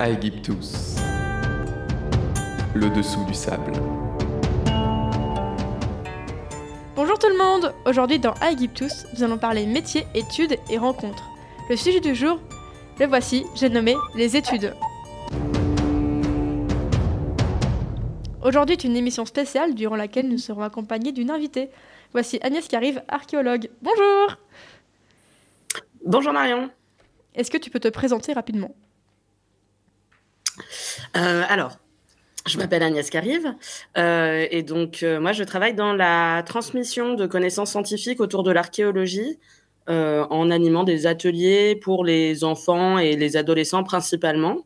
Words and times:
Aegyptus. 0.00 0.94
Le 2.72 2.88
dessous 2.90 3.24
du 3.24 3.34
sable. 3.34 3.72
Bonjour 6.94 7.18
tout 7.18 7.26
le 7.28 7.36
monde 7.36 7.74
Aujourd'hui 7.84 8.20
dans 8.20 8.34
Aegyptus, 8.34 9.06
nous 9.12 9.24
allons 9.24 9.38
parler 9.38 9.66
métiers, 9.66 10.06
études 10.14 10.56
et 10.70 10.78
rencontres. 10.78 11.24
Le 11.68 11.74
sujet 11.74 11.98
du 11.98 12.14
jour, 12.14 12.38
le 13.00 13.06
voici, 13.06 13.44
j'ai 13.56 13.68
nommé 13.70 13.96
les 14.14 14.36
études. 14.36 14.72
Aujourd'hui 18.44 18.76
est 18.76 18.84
une 18.84 18.96
émission 18.96 19.26
spéciale 19.26 19.74
durant 19.74 19.96
laquelle 19.96 20.28
nous 20.28 20.38
serons 20.38 20.62
accompagnés 20.62 21.10
d'une 21.10 21.32
invitée. 21.32 21.70
Voici 22.12 22.38
Agnès 22.42 22.68
qui 22.68 22.76
arrive, 22.76 23.02
archéologue. 23.08 23.68
Bonjour 23.82 24.36
Bonjour 26.04 26.32
Marion. 26.32 26.70
Est-ce 27.34 27.50
que 27.50 27.58
tu 27.58 27.68
peux 27.68 27.80
te 27.80 27.88
présenter 27.88 28.32
rapidement? 28.32 28.76
Alors, 31.14 31.78
je 32.48 32.58
m'appelle 32.58 32.82
Agnès 32.82 33.08
Carive 33.10 33.54
euh, 33.98 34.46
et 34.50 34.62
donc 34.62 35.02
euh, 35.02 35.20
moi 35.20 35.32
je 35.32 35.44
travaille 35.44 35.74
dans 35.74 35.92
la 35.92 36.42
transmission 36.46 37.14
de 37.14 37.26
connaissances 37.26 37.70
scientifiques 37.70 38.20
autour 38.20 38.42
de 38.42 38.50
l'archéologie 38.50 39.38
euh, 39.88 40.24
en 40.30 40.50
animant 40.50 40.84
des 40.84 41.06
ateliers 41.06 41.76
pour 41.76 42.04
les 42.04 42.44
enfants 42.44 42.98
et 42.98 43.16
les 43.16 43.36
adolescents 43.36 43.84
principalement. 43.84 44.64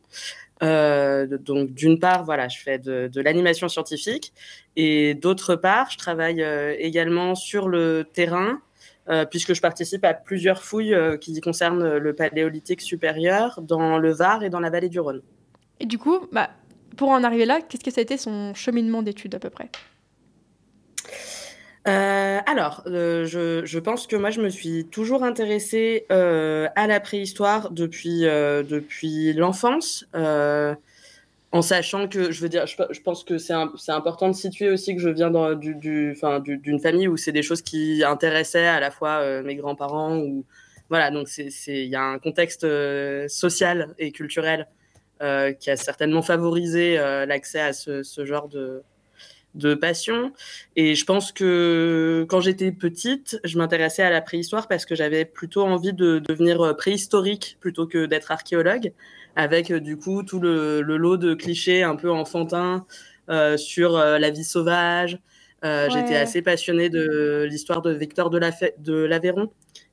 Euh, 0.63 1.27
donc 1.39 1.75
d'une 1.75 1.99
part, 1.99 2.25
voilà, 2.25 2.47
je 2.47 2.61
fais 2.61 2.79
de, 2.79 3.11
l'animation 3.21 3.69
scientifique 3.69 4.33
et 4.77 5.15
d'autre 5.15 5.57
part, 5.57 5.91
je 5.91 5.99
travaille 5.99 6.43
euh, 6.43 6.77
également 6.79 7.35
sur 7.35 7.69
le 7.69 8.07
terrain 8.13 8.61
euh, 9.09 9.25
puisque 9.25 9.55
je 9.55 9.61
participe 9.61 10.05
à 10.05 10.15
plusieurs 10.15 10.63
fouilles 10.63 10.95
euh, 10.95 11.17
qui 11.17 11.41
concernent 11.41 11.97
le 11.97 12.15
paléolithique 12.15 12.81
supérieur 12.81 13.61
dans 13.61 13.99
le 13.99 14.13
Var 14.13 14.45
et 14.45 14.51
dans 14.51 14.61
la 14.61 14.71
vallée 14.71 14.89
du 14.89 15.01
Rhône. 15.01 15.23
Et 15.83 15.87
du 15.87 15.99
coup, 15.99 16.29
bah, 16.31 16.49
pour 16.97 17.09
en 17.09 17.25
arriver 17.25 17.45
là, 17.45 17.61
qu'est-ce 17.61 17.83
que 17.83 17.91
ça 17.91 18.01
a 18.01 18.03
été 18.03 18.17
son 18.17 18.55
cheminement 18.55 19.03
d'études 19.03 19.35
à 19.35 19.41
peu 19.41 19.51
près? 19.51 19.69
Euh, 21.89 22.39
alors, 22.47 22.85
euh, 22.87 23.25
je, 23.27 23.79
pense 23.81 24.07
que 24.07 24.15
moi, 24.15 24.31
je 24.31 24.41
me 24.41 24.49
suis 24.49 24.87
toujours 24.87 25.25
intéressée 25.25 26.07
euh, 26.13 26.69
à 26.77 26.87
la 26.87 27.01
préhistoire 27.01 27.73
depuis, 27.73 28.21
depuis 28.21 29.33
l'enfance, 29.33 30.07
en 30.15 31.63
sachant 31.63 32.07
que, 32.07 32.31
je 32.31 32.41
veux 32.41 32.49
dire, 32.49 32.67
je, 32.69 33.01
pense 33.01 33.25
que 33.25 33.37
c'est 33.37 33.53
important 33.89 34.29
de 34.29 34.35
situer 34.35 34.71
aussi 34.71 34.95
que 34.95 35.03
je 35.03 35.09
viens 35.09 35.33
dans- 35.33 35.55
du, 35.57 35.75
du, 35.75 36.17
du- 36.45 36.59
d'une 36.59 36.79
famille 36.79 37.09
où 37.09 37.17
c'est 37.17 37.33
des 37.33 37.43
choses 37.43 37.61
qui 37.61 38.05
intéressaient 38.05 38.69
à 38.69 38.79
la 38.79 38.93
fois 38.93 39.43
mes 39.43 39.57
grands-parents 39.57 40.17
ou 40.19 40.45
voilà, 40.91 41.11
donc 41.11 41.27
il 41.37 41.89
y 41.89 41.97
a 41.97 42.03
un 42.03 42.21
contexte 42.21 42.65
social 43.29 43.95
et 43.99 44.13
culturel 44.13 44.69
qui 45.53 45.71
a 45.71 45.77
certainement 45.77 46.23
favorisé 46.23 46.99
euh, 46.99 47.27
l'accès 47.27 47.61
à 47.61 47.73
ce, 47.73 48.03
ce 48.03 48.25
genre 48.25 48.49
de, 48.49 48.83
de 49.55 49.75
passion. 49.75 50.33
Et 50.77 50.95
je 50.95 51.05
pense 51.05 51.33
que 51.33 52.25
quand 52.29 52.41
j'étais 52.41 52.73
petite, 52.73 53.39
je 53.45 53.59
m'intéressais 53.59 54.03
à 54.03 54.11
la 54.11 54.21
préhistoire 54.23 54.67
parce 54.69 54.85
que 54.87 54.95
j'avais 54.95 55.25
plutôt 55.25 55.63
envie 55.63 55.93
de 55.93 56.19
devenir 56.19 56.61
euh, 56.63 56.75
préhistorique 56.75 57.59
plutôt 57.61 57.87
que 57.87 58.07
d'être 58.07 58.31
archéologue, 58.33 58.93
avec 59.37 59.71
euh, 59.71 59.81
du 59.81 59.97
coup 59.97 60.23
tout 60.23 60.41
le, 60.41 60.81
le 60.83 60.97
lot 60.97 61.17
de 61.19 61.35
clichés 61.35 61.83
un 61.83 61.97
peu 61.97 62.11
enfantins 62.11 62.87
euh, 63.29 63.57
sur 63.57 63.97
euh, 63.97 64.19
la 64.19 64.31
vie 64.31 64.45
sauvage. 64.45 65.19
Euh, 65.65 65.89
Ouais. 65.89 65.91
J'étais 65.93 66.17
assez 66.17 66.43
passionnée 66.43 66.91
de 66.91 67.47
l'histoire 67.49 67.83
de 67.83 67.93
Victor 67.93 68.31
de, 68.31 68.39
la 68.39 68.51
de 68.79 68.95
l'Aveyron, 69.05 69.53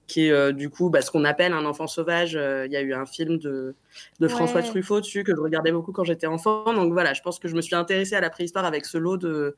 qui 0.09 0.25
est 0.27 0.31
euh, 0.31 0.51
du 0.51 0.69
coup 0.69 0.89
bah, 0.89 1.01
ce 1.01 1.09
qu'on 1.11 1.23
appelle 1.23 1.53
un 1.53 1.63
enfant 1.65 1.87
sauvage. 1.87 2.35
Euh, 2.35 2.65
Il 2.65 2.71
y 2.73 2.75
a 2.77 2.81
eu 2.81 2.93
un 2.93 3.05
film 3.05 3.37
de, 3.37 3.75
de 4.19 4.27
François 4.27 4.59
Ouais. 4.61 4.67
Truffaut 4.67 4.99
dessus 4.99 5.23
que 5.23 5.33
je 5.33 5.39
regardais 5.39 5.71
beaucoup 5.71 5.93
quand 5.93 6.03
j'étais 6.03 6.27
enfant. 6.27 6.73
Donc 6.73 6.91
voilà, 6.91 7.13
je 7.13 7.21
pense 7.21 7.39
que 7.39 7.47
je 7.47 7.55
me 7.55 7.61
suis 7.61 7.75
intéressée 7.75 8.15
à 8.15 8.21
la 8.21 8.29
préhistoire 8.29 8.65
avec 8.65 8.85
ce 8.85 8.97
lot 8.97 9.15
de, 9.17 9.55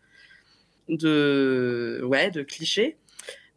de, 0.90 2.02
ouais, 2.04 2.30
de 2.32 2.44
clichés. 2.44 2.98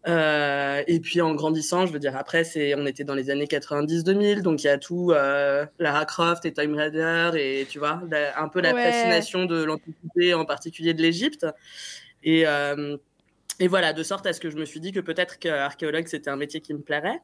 Euh, 0.06 0.82
et 0.86 1.00
puis 1.00 1.22
en 1.22 1.34
grandissant, 1.34 1.86
je 1.86 1.92
veux 1.92 1.98
dire, 1.98 2.14
après, 2.16 2.44
c'est, 2.44 2.74
on 2.74 2.84
était 2.84 3.04
dans 3.04 3.14
les 3.14 3.30
années 3.30 3.46
90-2000, 3.46 4.42
donc 4.42 4.62
il 4.62 4.66
y 4.66 4.70
a 4.70 4.76
tout, 4.76 5.12
Lara 5.78 6.04
Croft 6.04 6.44
et 6.44 6.52
Time 6.52 6.74
Raider, 6.74 7.30
et 7.36 7.66
tu 7.70 7.78
vois, 7.78 8.02
la- 8.10 8.38
un 8.40 8.48
peu 8.48 8.60
la 8.60 8.74
Ouais. 8.74 8.82
fascination 8.84 9.46
de 9.46 9.64
l'Antiquité, 9.64 10.34
en 10.34 10.44
particulier 10.44 10.92
de 10.92 11.00
l'Égypte. 11.00 11.46
Et, 12.22 12.44
et 13.60 13.68
voilà, 13.68 13.92
de 13.92 14.02
sorte 14.02 14.26
à 14.26 14.32
ce 14.32 14.40
que 14.40 14.50
je 14.50 14.56
me 14.56 14.64
suis 14.64 14.80
dit 14.80 14.92
que 14.92 15.00
peut-être 15.00 15.38
qu'archéologue, 15.38 16.06
c'était 16.06 16.30
un 16.30 16.36
métier 16.36 16.60
qui 16.60 16.74
me 16.74 16.80
plairait. 16.80 17.20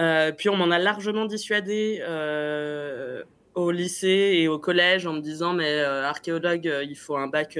Euh, 0.00 0.32
puis 0.32 0.48
on 0.48 0.56
m'en 0.56 0.70
a 0.70 0.78
largement 0.78 1.24
dissuadé 1.24 2.00
euh, 2.02 3.22
au 3.54 3.70
lycée 3.70 4.34
et 4.34 4.48
au 4.48 4.58
collège 4.58 5.06
en 5.06 5.14
me 5.14 5.20
disant, 5.20 5.54
mais 5.54 5.80
euh, 5.80 6.04
archéologue, 6.04 6.70
il 6.82 6.96
faut 6.96 7.16
un 7.16 7.28
bac 7.28 7.58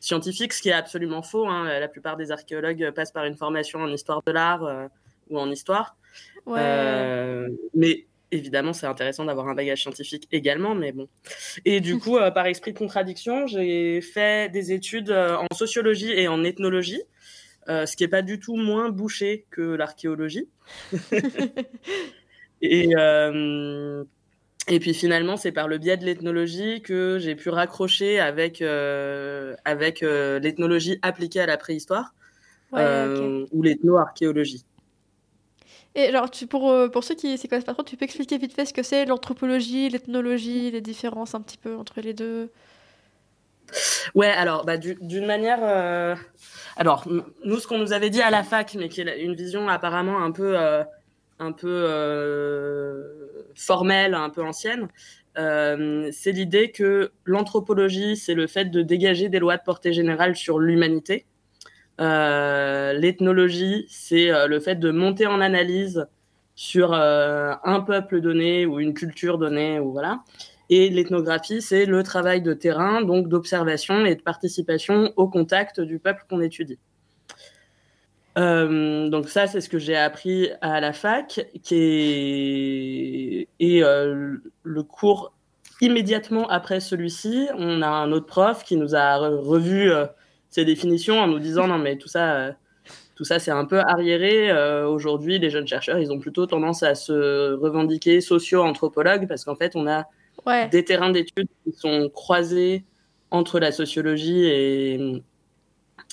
scientifique, 0.00 0.52
ce 0.52 0.62
qui 0.62 0.68
est 0.68 0.72
absolument 0.72 1.22
faux. 1.22 1.48
hein. 1.48 1.64
La 1.80 1.88
plupart 1.88 2.16
des 2.16 2.30
archéologues 2.30 2.92
passent 2.92 3.12
par 3.12 3.24
une 3.24 3.36
formation 3.36 3.80
en 3.80 3.88
histoire 3.88 4.22
de 4.24 4.32
l'art 4.32 4.88
ou 5.28 5.38
en 5.38 5.50
histoire. 5.50 5.96
Ouais. 6.46 7.48
Mais 7.74 8.06
évidemment, 8.32 8.72
c'est 8.72 8.86
intéressant 8.86 9.24
d'avoir 9.24 9.48
un 9.48 9.54
bagage 9.54 9.82
scientifique 9.82 10.28
également, 10.32 10.74
mais 10.74 10.92
bon. 10.92 11.08
Et 11.64 11.80
du 11.80 11.98
coup, 11.98 12.16
euh, 12.16 12.30
par 12.30 12.46
esprit 12.46 12.72
de 12.72 12.78
contradiction, 12.78 13.46
j'ai 13.46 14.00
fait 14.00 14.50
des 14.50 14.72
études 14.72 15.10
euh, 15.10 15.36
en 15.36 15.54
sociologie 15.54 16.12
et 16.12 16.28
en 16.28 16.44
ethnologie, 16.44 17.02
euh, 17.68 17.86
ce 17.86 17.96
qui 17.96 18.04
est 18.04 18.08
pas 18.08 18.22
du 18.22 18.38
tout 18.38 18.56
moins 18.56 18.90
bouché 18.90 19.46
que 19.50 19.62
l'archéologie. 19.62 20.48
Et, 22.60 22.90
et 24.66 24.80
puis 24.80 24.92
finalement, 24.92 25.36
c'est 25.36 25.52
par 25.52 25.68
le 25.68 25.78
biais 25.78 25.96
de 25.96 26.04
l'ethnologie 26.04 26.82
que 26.82 27.20
j'ai 27.20 27.36
pu 27.36 27.50
raccrocher 27.50 28.18
avec, 28.18 28.60
avec 29.64 30.00
l'ethnologie 30.00 30.98
appliquée 31.02 31.38
à 31.38 31.46
la 31.46 31.56
préhistoire 31.56 32.16
Ouais, 32.72 33.46
ou 33.52 33.62
l'ethno-archéologie. 33.62 34.64
Et 35.98 36.06
alors, 36.08 36.30
tu, 36.30 36.46
pour, 36.46 36.70
euh, 36.70 36.88
pour 36.88 37.02
ceux 37.02 37.14
qui 37.16 37.26
ne 37.32 37.48
connaissent 37.48 37.64
pas 37.64 37.74
trop, 37.74 37.82
tu 37.82 37.96
peux 37.96 38.04
expliquer 38.04 38.38
vite 38.38 38.54
fait 38.54 38.64
ce 38.66 38.72
que 38.72 38.84
c'est 38.84 39.04
l'anthropologie, 39.04 39.88
l'ethnologie, 39.88 40.70
les 40.70 40.80
différences 40.80 41.34
un 41.34 41.40
petit 41.42 41.58
peu 41.58 41.76
entre 41.76 42.00
les 42.00 42.14
deux? 42.14 42.50
Ouais, 44.14 44.28
alors, 44.28 44.64
bah, 44.64 44.76
du- 44.76 44.96
d'une 45.00 45.26
manière. 45.26 45.58
euh, 45.62 46.14
Alors, 46.76 47.06
nous, 47.44 47.58
ce 47.58 47.66
qu'on 47.66 47.78
nous 47.78 47.92
avait 47.92 48.10
dit 48.10 48.22
à 48.22 48.30
la 48.30 48.42
fac, 48.44 48.74
mais 48.78 48.88
qui 48.88 49.00
est 49.02 49.20
une 49.22 49.34
vision 49.34 49.68
apparemment 49.68 50.22
un 50.22 50.30
peu, 50.32 50.58
euh, 50.58 50.84
un 51.40 51.52
peu 51.52 51.68
formelle, 53.56 54.14
un 54.14 54.30
peu 54.30 54.42
ancienne, 54.42 54.88
c'est 55.36 56.32
l'idée 56.32 56.70
que 56.72 57.12
l'anthropologie, 57.24 58.16
c'est 58.16 58.34
le 58.34 58.46
fait 58.46 58.66
de 58.66 58.82
dégager 58.82 59.28
des 59.28 59.38
lois 59.38 59.56
de 59.56 59.62
portée 59.62 59.92
générale 59.92 60.36
sur 60.36 60.58
l'humanité. 60.58 61.26
Euh, 62.00 62.92
L'ethnologie, 62.92 63.86
c'est 63.88 64.30
euh, 64.30 64.46
le 64.46 64.60
fait 64.60 64.76
de 64.76 64.90
monter 64.90 65.26
en 65.26 65.40
analyse 65.40 66.06
sur 66.54 66.92
euh, 66.92 67.52
un 67.64 67.80
peuple 67.80 68.20
donné 68.20 68.66
ou 68.66 68.80
une 68.80 68.94
culture 68.94 69.38
donnée, 69.38 69.80
ou 69.80 69.92
voilà. 69.92 70.20
Et 70.70 70.90
l'ethnographie, 70.90 71.62
c'est 71.62 71.86
le 71.86 72.02
travail 72.02 72.42
de 72.42 72.52
terrain, 72.54 73.02
donc 73.02 73.28
d'observation 73.28 74.04
et 74.04 74.14
de 74.14 74.22
participation 74.22 75.12
au 75.16 75.28
contact 75.28 75.80
du 75.80 75.98
peuple 75.98 76.24
qu'on 76.28 76.40
étudie. 76.40 76.78
Donc 78.36 79.28
ça, 79.28 79.48
c'est 79.48 79.60
ce 79.60 79.68
que 79.68 79.80
j'ai 79.80 79.96
appris 79.96 80.48
à 80.60 80.80
la 80.80 80.92
fac, 80.92 81.48
qui 81.64 81.74
est 81.74 83.48
et 83.58 83.80
le 83.80 84.82
cours 84.84 85.32
immédiatement 85.80 86.46
après 86.48 86.78
celui-ci, 86.78 87.48
on 87.56 87.82
a 87.82 87.88
un 87.88 88.12
autre 88.12 88.26
prof 88.26 88.62
qui 88.62 88.76
nous 88.76 88.94
a 88.94 89.16
re- 89.18 89.40
revu 89.40 89.90
ces 90.50 90.64
définitions 90.64 91.20
en 91.20 91.26
nous 91.26 91.38
disant 91.38 91.66
non 91.68 91.78
mais 91.78 91.96
tout 91.98 92.08
ça, 92.08 92.34
euh, 92.36 92.52
tout 93.14 93.24
ça 93.24 93.38
c'est 93.38 93.50
un 93.50 93.64
peu 93.64 93.80
arriéré. 93.80 94.50
Euh, 94.50 94.88
Aujourd'hui, 94.88 95.38
les 95.38 95.50
jeunes 95.50 95.66
chercheurs, 95.66 95.98
ils 95.98 96.10
ont 96.12 96.18
plutôt 96.18 96.46
tendance 96.46 96.82
à 96.82 96.94
se 96.94 97.52
revendiquer 97.54 98.20
socio-anthropologues 98.20 99.26
parce 99.28 99.44
qu'en 99.44 99.56
fait, 99.56 99.72
on 99.76 99.86
a 99.86 100.06
Ouais. 100.46 100.68
des 100.68 100.84
terrains 100.84 101.10
d'études 101.10 101.48
qui 101.64 101.72
sont 101.72 102.08
croisés 102.10 102.84
entre 103.30 103.58
la 103.58 103.72
sociologie 103.72 104.44
et, 104.46 105.22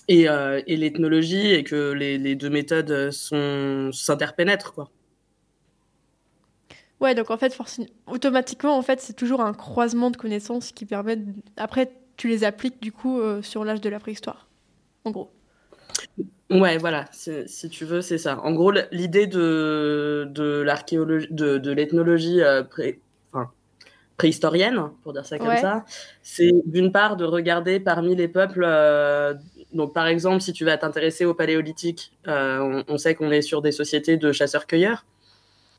et, 0.08 0.28
euh, 0.28 0.62
et 0.68 0.76
l'ethnologie 0.76 1.52
et 1.54 1.64
que 1.64 1.92
les, 1.94 2.18
les 2.18 2.36
deux 2.36 2.50
méthodes 2.50 3.12
sont 3.12 3.92
s'interpénètrent 3.94 4.74
quoi. 4.74 4.90
Ouais, 7.02 7.14
donc 7.14 7.30
en 7.30 7.38
fait, 7.38 7.56
automatiquement, 8.08 8.78
en 8.78 8.82
fait, 8.82 9.00
c'est 9.02 9.14
toujours 9.14 9.42
un 9.42 9.54
croisement 9.54 10.12
de 10.12 10.18
connaissances 10.18 10.72
qui 10.72 10.86
permet. 10.86 11.18
de- 11.18 11.34
Après, 11.58 11.92
tu 12.18 12.28
les 12.28 12.44
appliques 12.44 12.82
du 12.82 12.92
coup 12.92 13.20
euh, 13.20 13.42
sur 13.42 13.66
l'âge 13.66 13.82
de 13.82 13.90
la 13.90 14.00
préhistoire. 14.00 14.48
En 15.04 15.12
gros. 15.12 15.32
Ouais, 16.50 16.78
voilà, 16.78 17.06
si 17.12 17.70
tu 17.70 17.86
veux, 17.86 18.02
c'est 18.02 18.18
ça. 18.18 18.40
En 18.42 18.52
gros, 18.52 18.72
l'idée 18.92 19.28
de, 19.28 20.28
de 20.30 20.62
l'archéologie, 20.62 21.28
de, 21.32 21.58
de 21.58 21.72
l'ethnologie 21.72 22.42
euh, 22.42 22.64
pré- 22.64 23.00
enfin, 23.34 23.50
préhistorienne, 24.18 24.92
pour 25.04 25.14
dire 25.14 25.26
ça 25.26 25.40
comme 25.40 25.48
Ouais. 25.48 25.58
ça, 25.58 25.86
c'est 26.22 26.52
d'une 26.66 26.92
part 26.92 27.18
de 27.18 27.26
regarder 27.26 27.80
parmi 27.80 28.16
les 28.16 28.28
peuples. 28.28 28.64
euh, 28.66 29.34
donc, 29.74 29.94
par 29.94 30.08
exemple, 30.08 30.42
si 30.42 30.54
tu 30.54 30.66
vas 30.66 30.78
t'intéresser 30.78 31.26
au 31.26 31.34
paléolithique, 31.34 32.14
on, 32.28 32.84
on 32.88 32.98
sait 32.98 33.16
qu'on 33.16 33.32
est 33.32 33.42
sur 33.42 33.62
des 33.62 33.72
sociétés 33.72 34.18
de 34.18 34.32
chasseurs-cueilleurs. 34.32 35.06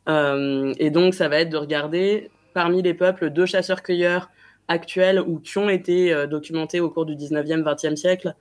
Et 0.08 0.90
donc, 0.90 1.14
ça 1.14 1.28
va 1.28 1.38
être 1.40 1.50
de 1.50 1.56
regarder 1.56 2.30
parmi 2.54 2.82
les 2.82 2.94
peuples 2.94 3.30
de 3.30 3.46
chasseurs-cueilleurs 3.46 4.30
actuels 4.68 5.20
ou 5.20 5.38
qui 5.38 5.58
ont 5.58 5.68
été 5.68 6.12
euh, 6.12 6.26
documentés 6.26 6.80
au 6.80 6.90
cours 6.90 7.06
du 7.06 7.14
19e, 7.14 7.62
20e 7.62 7.96
siècle, 7.96 8.34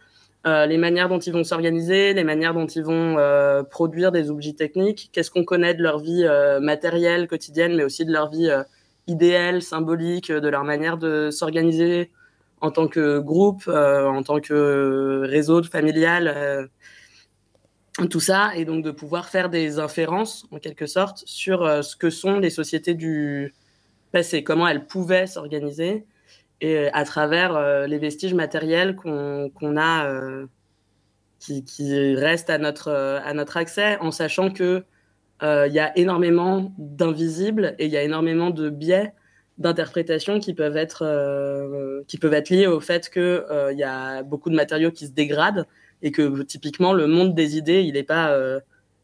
euh, 0.45 0.65
les 0.65 0.77
manières 0.77 1.09
dont 1.09 1.19
ils 1.19 1.33
vont 1.33 1.43
s'organiser, 1.43 2.13
les 2.13 2.23
manières 2.23 2.53
dont 2.53 2.67
ils 2.67 2.83
vont 2.83 3.17
euh, 3.17 3.63
produire 3.63 4.11
des 4.11 4.29
objets 4.29 4.53
techniques, 4.53 5.09
qu'est-ce 5.11 5.31
qu'on 5.31 5.43
connaît 5.43 5.73
de 5.73 5.81
leur 5.81 5.99
vie 5.99 6.25
matérielle, 6.61 7.27
quotidienne, 7.27 7.75
mais 7.75 7.83
aussi 7.83 8.05
de 8.05 8.11
leur 8.11 8.29
vie 8.29 8.49
idéale, 9.07 9.61
symbolique, 9.61 10.31
de 10.31 10.47
leur 10.47 10.63
manière 10.63 10.97
de 10.97 11.29
s'organiser 11.31 12.11
en 12.61 12.71
tant 12.71 12.87
que 12.87 13.19
groupe, 13.19 13.67
en 13.67 14.23
tant 14.23 14.39
que 14.39 15.23
réseau 15.25 15.63
familial 15.63 16.69
tout 18.09 18.19
ça, 18.19 18.51
et 18.55 18.65
donc 18.65 18.83
de 18.83 18.91
pouvoir 18.91 19.29
faire 19.29 19.49
des 19.49 19.79
inférences, 19.79 20.45
en 20.51 20.59
quelque 20.59 20.85
sorte, 20.85 21.23
sur 21.25 21.83
ce 21.83 21.95
que 21.95 22.09
sont 22.09 22.39
les 22.39 22.49
sociétés 22.49 22.93
du 22.93 23.53
passé, 24.11 24.43
comment 24.43 24.67
elles 24.67 24.85
pouvaient 24.85 25.27
s'organiser, 25.27 26.05
et 26.61 26.77
euh, 26.77 26.89
à 26.93 27.05
travers 27.05 27.55
euh, 27.55 27.87
les 27.87 27.97
vestiges 27.97 28.33
matériels 28.33 28.95
qu'on 28.95 29.77
a, 29.77 30.45
qui, 31.39 31.63
qui, 31.63 32.15
restent 32.15 32.49
à 32.49 32.57
notre, 32.57 32.91
à 32.91 33.33
notre 33.33 33.57
accès, 33.57 33.97
en 33.99 34.11
sachant 34.11 34.49
que 34.51 34.83
il 35.41 35.73
y 35.73 35.79
a 35.79 35.95
énormément 35.97 36.73
d'invisibles 36.77 37.75
et 37.77 37.85
il 37.85 37.91
y 37.91 37.97
a 37.97 38.03
énormément 38.03 38.49
de 38.49 38.69
biais 38.69 39.13
d'interprétation 39.57 40.39
qui 40.39 40.53
peuvent 40.53 40.77
être 40.77 42.03
qui 42.07 42.17
peuvent 42.17 42.33
être 42.33 42.49
liés 42.49 42.67
au 42.67 42.79
fait 42.79 43.09
que 43.09 43.45
il 43.71 43.77
y 43.77 43.83
a 43.83 44.23
beaucoup 44.23 44.49
de 44.49 44.55
matériaux 44.55 44.91
qui 44.91 45.07
se 45.07 45.11
dégradent 45.11 45.67
et 46.01 46.11
que 46.11 46.43
typiquement 46.43 46.93
le 46.93 47.07
monde 47.07 47.33
des 47.33 47.57
idées, 47.57 47.81
il 47.81 47.93
n'est 47.93 48.03
pas, 48.03 48.31
euh, 48.31 48.59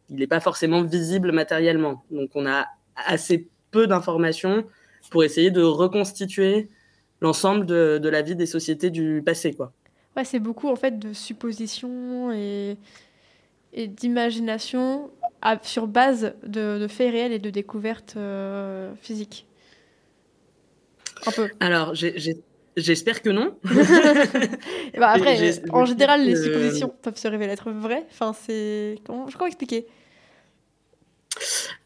il 0.10 0.28
pas 0.28 0.40
forcément 0.40 0.84
visible 0.84 1.32
matériellement. 1.32 2.06
Donc 2.12 2.30
on 2.36 2.46
a 2.46 2.68
assez 2.96 3.50
peu 3.72 3.88
d'informations 3.88 4.66
pour 5.10 5.24
essayer 5.24 5.52
de 5.52 5.64
reconstituer 5.64 6.70
l'ensemble 7.22 7.66
de, 7.66 8.00
de, 8.02 8.10
la 8.10 8.22
vie 8.22 8.36
des 8.36 8.46
sociétés 8.46 8.90
du 8.90 9.22
passé, 9.26 9.54
quoi. 9.54 9.72
Ouais, 10.18 10.26
c'est 10.26 10.40
beaucoup 10.40 10.68
en 10.68 10.76
fait 10.76 11.00
de 11.00 11.14
suppositions 11.14 12.32
et, 12.34 12.78
et 13.74 13.88
d'imagination 13.88 15.10
sur 15.64 15.88
base 15.88 16.34
de, 16.44 16.78
de, 16.80 16.88
faits 16.88 17.12
réels 17.12 17.32
et 17.32 17.40
de 17.40 17.50
découvertes 17.50 18.16
euh, 18.18 18.94
physiques. 19.02 19.48
Un 21.26 21.32
peu. 21.32 21.50
Alors, 21.60 21.94
J'espère 22.78 23.22
que 23.22 23.30
non. 23.30 23.58
bah 24.98 25.10
après, 25.10 25.62
en 25.72 25.86
général, 25.86 26.26
les 26.26 26.38
suppositions 26.38 26.94
peuvent 27.02 27.18
se 27.18 27.28
révéler 27.28 27.52
être 27.52 27.70
vraies. 27.70 28.06
Enfin, 28.12 28.34
c'est 28.34 28.96
comment 29.06 29.28
je 29.28 29.36
crois 29.36 29.48
expliquer. 29.48 29.88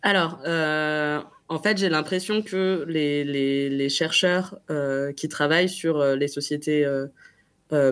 Alors, 0.04 0.40
euh, 0.46 1.20
en 1.48 1.60
fait, 1.60 1.78
j'ai 1.78 1.90
l'impression 1.90 2.42
que 2.42 2.86
les, 2.88 3.24
les, 3.24 3.70
les 3.70 3.90
chercheurs 3.90 4.58
euh, 4.70 5.12
qui 5.14 5.30
travaillent 5.30 5.70
sur 5.70 6.00
euh, 6.00 6.16
les 6.16 6.28
sociétés 6.28 6.86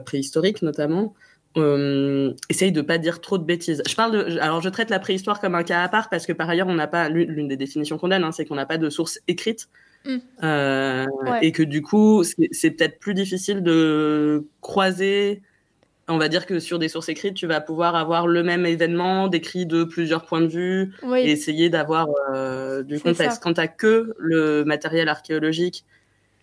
préhistoriques, 0.05 0.61
notamment, 0.61 1.13
essayent 2.49 2.71
de 2.71 2.81
pas 2.81 2.97
dire 2.97 3.21
trop 3.21 3.37
de 3.37 3.43
bêtises. 3.43 3.83
Je 3.87 3.95
parle 3.95 4.11
de, 4.11 4.39
alors 4.39 4.61
je 4.61 4.69
traite 4.69 4.89
la 4.89 4.99
préhistoire 4.99 5.39
comme 5.39 5.55
un 5.55 5.63
cas 5.63 5.83
à 5.83 5.89
part 5.89 6.09
parce 6.09 6.25
que 6.25 6.33
par 6.33 6.49
ailleurs 6.49 6.67
on 6.67 6.73
n'a 6.73 6.87
pas 6.87 7.09
l'une 7.09 7.47
des 7.47 7.57
définitions 7.57 7.97
qu'on 7.97 8.07
donne, 8.07 8.23
hein, 8.23 8.31
c'est 8.31 8.45
qu'on 8.45 8.55
n'a 8.55 8.65
pas 8.65 8.77
de 8.77 8.89
source 8.89 9.19
écrite 9.27 9.67
Mm. 10.05 10.17
Euh, 10.43 11.05
et 11.41 11.51
que 11.51 11.63
du 11.63 11.81
coup, 11.81 12.23
c'est 12.23 12.71
peut-être 12.71 12.99
plus 12.99 13.13
difficile 13.13 13.63
de 13.63 14.47
croiser. 14.61 15.41
On 16.09 16.17
va 16.17 16.27
dire 16.27 16.45
que 16.45 16.59
sur 16.59 16.79
des 16.79 16.89
sources 16.89 17.07
écrites, 17.07 17.35
tu 17.35 17.47
vas 17.47 17.61
pouvoir 17.61 17.95
avoir 17.95 18.27
le 18.27 18.43
même 18.43 18.65
événement 18.65 19.29
décrit 19.29 19.65
de 19.65 19.85
plusieurs 19.85 20.25
points 20.25 20.41
de 20.41 20.47
vue 20.47 20.93
et 21.15 21.31
essayer 21.31 21.69
d'avoir 21.69 22.09
euh, 22.33 22.83
du 22.83 22.99
contexte. 22.99 23.41
Quand 23.41 23.53
tu 23.53 23.61
que 23.77 24.13
le 24.17 24.65
matériel 24.65 25.07
archéologique 25.07 25.85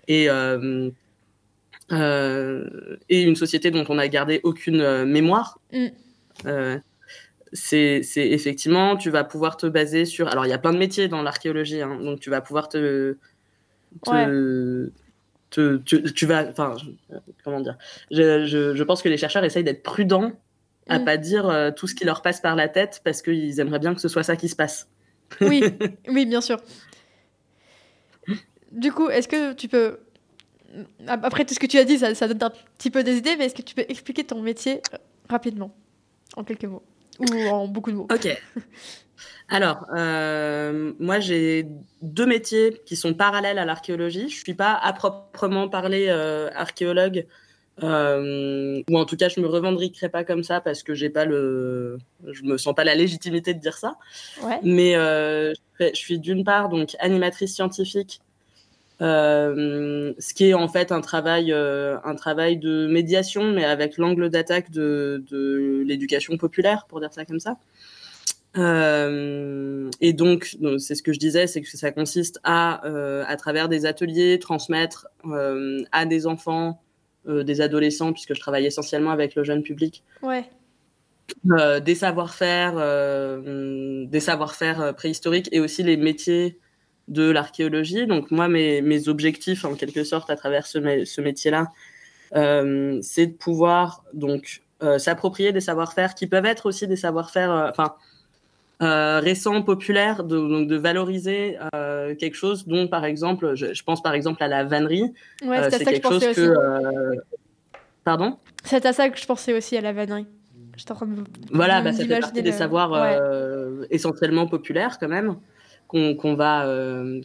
et, 0.09 0.31
euh, 0.31 0.91
et 1.91 3.23
une 3.23 3.37
société 3.37 3.71
dont 3.71 3.85
on 3.91 3.97
n'a 3.97 4.09
gardé 4.09 4.41
aucune 4.45 5.05
mémoire, 5.05 5.59
mm. 5.73 5.89
c'est 7.53 8.01
effectivement, 8.17 8.97
tu 8.97 9.11
vas 9.11 9.25
pouvoir 9.25 9.59
te 9.59 9.67
baser 9.67 10.07
sur. 10.07 10.29
Alors, 10.29 10.47
il 10.47 10.49
y 10.49 10.55
a 10.55 10.59
plein 10.59 10.73
de 10.73 10.79
métiers 10.79 11.09
dans 11.09 11.23
l'archéologie, 11.23 11.83
hein, 11.83 11.99
donc 12.03 12.21
tu 12.21 12.31
vas 12.31 12.41
pouvoir 12.41 12.71
te 12.71 13.15
tu, 15.50 16.26
vas, 16.26 16.49
enfin, 16.49 16.76
comment 17.44 17.61
dire 17.61 17.76
je, 18.11 18.44
je, 18.47 18.82
pense 18.82 19.02
que 19.02 19.08
les 19.08 19.17
chercheurs 19.17 19.44
essayent 19.44 19.64
d'être 19.64 19.82
prudents 19.82 20.32
à 20.88 20.99
mm. 20.99 21.05
pas 21.05 21.17
dire 21.17 21.49
euh, 21.49 21.70
tout 21.70 21.87
ce 21.87 21.94
qui 21.94 22.05
leur 22.05 22.23
passe 22.23 22.41
par 22.41 22.56
la 22.56 22.69
tête 22.69 23.00
parce 23.05 23.23
qu'ils 23.23 23.61
aimeraient 23.61 23.79
bien 23.79 23.94
que 23.94 24.00
ce 24.00 24.08
soit 24.08 24.23
ça 24.23 24.37
qui 24.37 24.49
se 24.49 24.56
passe. 24.56 24.88
Oui, 25.41 25.62
oui, 26.08 26.26
bien 26.26 26.41
sûr. 26.41 26.58
Du 28.73 28.93
coup, 28.93 29.08
est-ce 29.08 29.29
que 29.29 29.52
tu 29.52 29.69
peux, 29.69 29.99
après 31.06 31.44
tout 31.44 31.55
ce 31.55 31.61
que 31.61 31.67
tu 31.67 31.79
as 31.79 31.85
dit, 31.85 31.99
ça, 31.99 32.14
ça 32.14 32.29
donne 32.29 32.43
un 32.43 32.52
petit 32.79 32.91
peu 32.91 33.02
des 33.02 33.17
idées, 33.17 33.37
mais 33.37 33.47
est-ce 33.47 33.55
que 33.55 33.62
tu 33.62 33.75
peux 33.75 33.85
expliquer 33.88 34.25
ton 34.25 34.41
métier 34.41 34.81
euh, 34.94 34.99
rapidement, 35.29 35.75
en 36.37 36.44
quelques 36.44 36.64
mots? 36.64 36.82
Ou 37.20 37.49
en 37.49 37.69
beaucoup 37.69 37.90
de 37.90 37.96
mots 37.96 38.08
Ok. 38.12 38.28
Alors, 39.50 39.84
euh, 39.96 40.93
moi, 41.00 41.19
j'ai 41.19 41.67
deux 42.02 42.26
métiers 42.26 42.81
qui 42.87 42.94
sont 42.94 43.14
parallèles 43.14 43.58
à 43.58 43.64
l'archéologie. 43.64 44.28
Je 44.28 44.37
suis 44.37 44.55
pas 44.55 44.75
à 44.75 44.93
proprement 44.93 45.69
parler 45.69 46.06
euh, 46.08 46.49
archéologue, 46.55 47.26
euh, 47.82 48.81
ou 48.88 48.96
en 48.96 49.05
tout 49.05 49.17
cas, 49.17 49.28
je 49.28 49.40
me 49.40 49.49
revendiquerai 49.49 50.08
pas 50.08 50.22
comme 50.22 50.44
ça 50.44 50.61
parce 50.61 50.84
que 50.84 50.94
j'ai 50.94 51.11
pas 51.11 51.25
le, 51.25 51.99
je 52.31 52.44
me 52.44 52.58
sens 52.58 52.75
pas 52.75 52.84
la 52.84 52.94
légitimité 52.94 53.52
de 53.52 53.58
dire 53.58 53.76
ça. 53.76 53.96
Ouais. 54.43 54.61
Mais 54.62 54.93
je 54.94 55.55
suis 55.94 56.20
d'une 56.20 56.44
part 56.44 56.69
donc 56.69 56.94
animatrice 57.00 57.52
scientifique, 57.52 58.20
ce 59.00 60.35
qui 60.35 60.50
est 60.50 60.55
en 60.55 60.69
fait 60.69 60.93
un 60.93 61.00
travail, 61.00 61.52
un 61.52 62.14
travail 62.14 62.58
de 62.58 62.87
médiation, 62.87 63.52
mais 63.52 63.64
avec 63.64 63.97
l'angle 63.97 64.29
d'attaque 64.29 64.70
de, 64.70 65.25
de 65.31 65.82
l'éducation 65.87 66.37
populaire, 66.37 66.87
pour 66.88 67.00
dire 67.00 67.12
ça 67.12 67.25
comme 67.25 67.41
ça. 67.41 67.56
Euh, 68.56 69.88
et 70.00 70.12
donc, 70.12 70.56
c'est 70.79 70.94
ce 70.97 71.02
que 71.02 71.12
je 71.12 71.19
disais, 71.19 71.47
c'est 71.47 71.61
que 71.61 71.69
ça 71.69 71.93
consiste 71.93 72.41
à, 72.43 72.85
euh, 72.85 73.23
à 73.29 73.37
travers 73.37 73.69
des 73.69 73.87
ateliers, 73.87 74.38
transmettre 74.41 75.06
euh, 75.25 75.85
à 75.93 76.05
des 76.05 76.26
enfants, 76.26 76.82
euh, 77.29 77.44
des 77.44 77.61
adolescents, 77.61 78.12
puisque 78.12 78.35
je 78.35 78.41
travaille 78.41 78.67
essentiellement 78.67 79.12
avec 79.12 79.35
le 79.35 79.44
jeune 79.44 79.62
public, 79.62 80.02
ouais. 80.23 80.44
Euh, 81.49 81.79
des 81.79 81.94
savoir-faire, 81.94 82.75
des 83.44 84.21
savoir-faire 84.21 84.95
préhistoriques 84.97 85.49
et 85.52 85.61
aussi 85.61 85.85
les 85.85 85.97
métiers 85.97 86.59
de 87.11 87.31
l'archéologie. 87.31 88.07
Donc 88.07 88.31
moi, 88.31 88.49
mes, 88.49 88.81
mes 88.81 89.09
objectifs, 89.09 89.64
en 89.64 89.75
quelque 89.75 90.05
sorte, 90.05 90.31
à 90.31 90.37
travers 90.37 90.67
ce, 90.67 91.05
ce 91.05 91.21
métier-là, 91.21 91.69
c'est 92.33 93.26
de 93.26 93.33
pouvoir 93.33 94.05
donc 94.14 94.62
s'approprier 94.99 95.52
des 95.52 95.61
savoir-faire 95.61 96.14
qui 96.14 96.26
peuvent 96.26 96.47
être 96.47 96.67
aussi 96.67 96.87
des 96.87 96.97
savoir-faire, 96.97 97.69
enfin 97.69 97.95
euh, 98.83 99.21
récent, 99.21 99.61
populaire, 99.61 100.25
de, 100.25 100.38
donc 100.38 100.67
de 100.67 100.76
valoriser 100.76 101.59
euh, 101.75 102.14
quelque 102.14 102.35
chose 102.35 102.67
dont, 102.67 102.88
par 102.88 103.05
exemple, 103.05 103.55
je, 103.55 103.75
je, 103.75 103.85
pense 103.85 104.02
par 104.02 104.14
exemple 104.14 104.43
à 104.43 104.49
la 104.49 104.64
vannerie. 104.64 105.12
Ouais, 105.45 105.59
euh, 105.59 105.69
c'est 105.71 105.85
quelque 105.85 106.09
chose 106.09 106.26
que. 106.35 106.40
Euh, 106.40 107.14
pardon? 108.05 108.38
C'est 108.64 108.87
à 108.87 108.95
ça 108.95 109.11
que 109.11 109.19
je 109.19 109.26
pensais 109.26 109.52
aussi 109.52 109.76
à 109.76 109.83
la 109.83 109.93
vannerie. 109.93 110.26
J'étais 110.79 110.93
en 110.93 110.95
train 110.95 111.07
de 111.07 111.25
Voilà, 111.52 111.83
bah, 111.83 111.93
ça 111.93 112.07
fait 112.07 112.21
partie 112.21 112.43
des 112.43 112.52
savoirs 112.52 112.93
ouais. 112.93 113.87
essentiellement 113.90 114.47
populaires 114.47 114.99
quand 114.99 115.09
même. 115.09 115.37
Qu'on 115.90 116.35
va, 116.35 116.73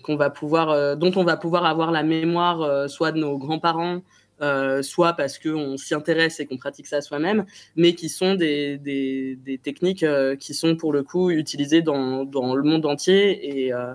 qu'on 0.01 0.15
va 0.15 0.29
pouvoir, 0.31 0.98
dont 0.98 1.12
on 1.15 1.24
va 1.24 1.38
pouvoir 1.38 1.65
avoir 1.65 1.91
la 1.91 2.01
mémoire 2.01 2.89
soit 2.89 3.12
de 3.12 3.19
nos 3.19 3.38
grands-parents, 3.38 4.01
euh, 4.41 4.81
soit 4.81 5.13
parce 5.13 5.39
qu'on 5.39 5.77
s'y 5.77 5.93
intéresse 5.93 6.39
et 6.39 6.45
qu'on 6.45 6.57
pratique 6.57 6.88
ça 6.88 7.01
soi-même, 7.01 7.45
mais 7.75 7.93
qui 7.93 8.10
sont 8.10 8.36
des, 8.36 8.77
des, 8.77 9.38
des 9.38 9.57
techniques 9.57 10.03
euh, 10.03 10.36
qui 10.36 10.53
sont 10.53 10.75
pour 10.75 10.91
le 10.91 11.03
coup 11.03 11.29
utilisées 11.29 11.81
dans, 11.81 12.25
dans 12.25 12.55
le 12.55 12.63
monde 12.63 12.86
entier 12.86 13.65
et, 13.65 13.74
euh, 13.74 13.93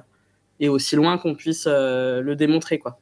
et 0.59 0.69
aussi 0.69 0.97
loin 0.97 1.19
qu'on 1.19 1.35
puisse 1.35 1.67
euh, 1.67 2.23
le 2.23 2.37
démontrer. 2.37 2.79
Quoi. 2.79 2.99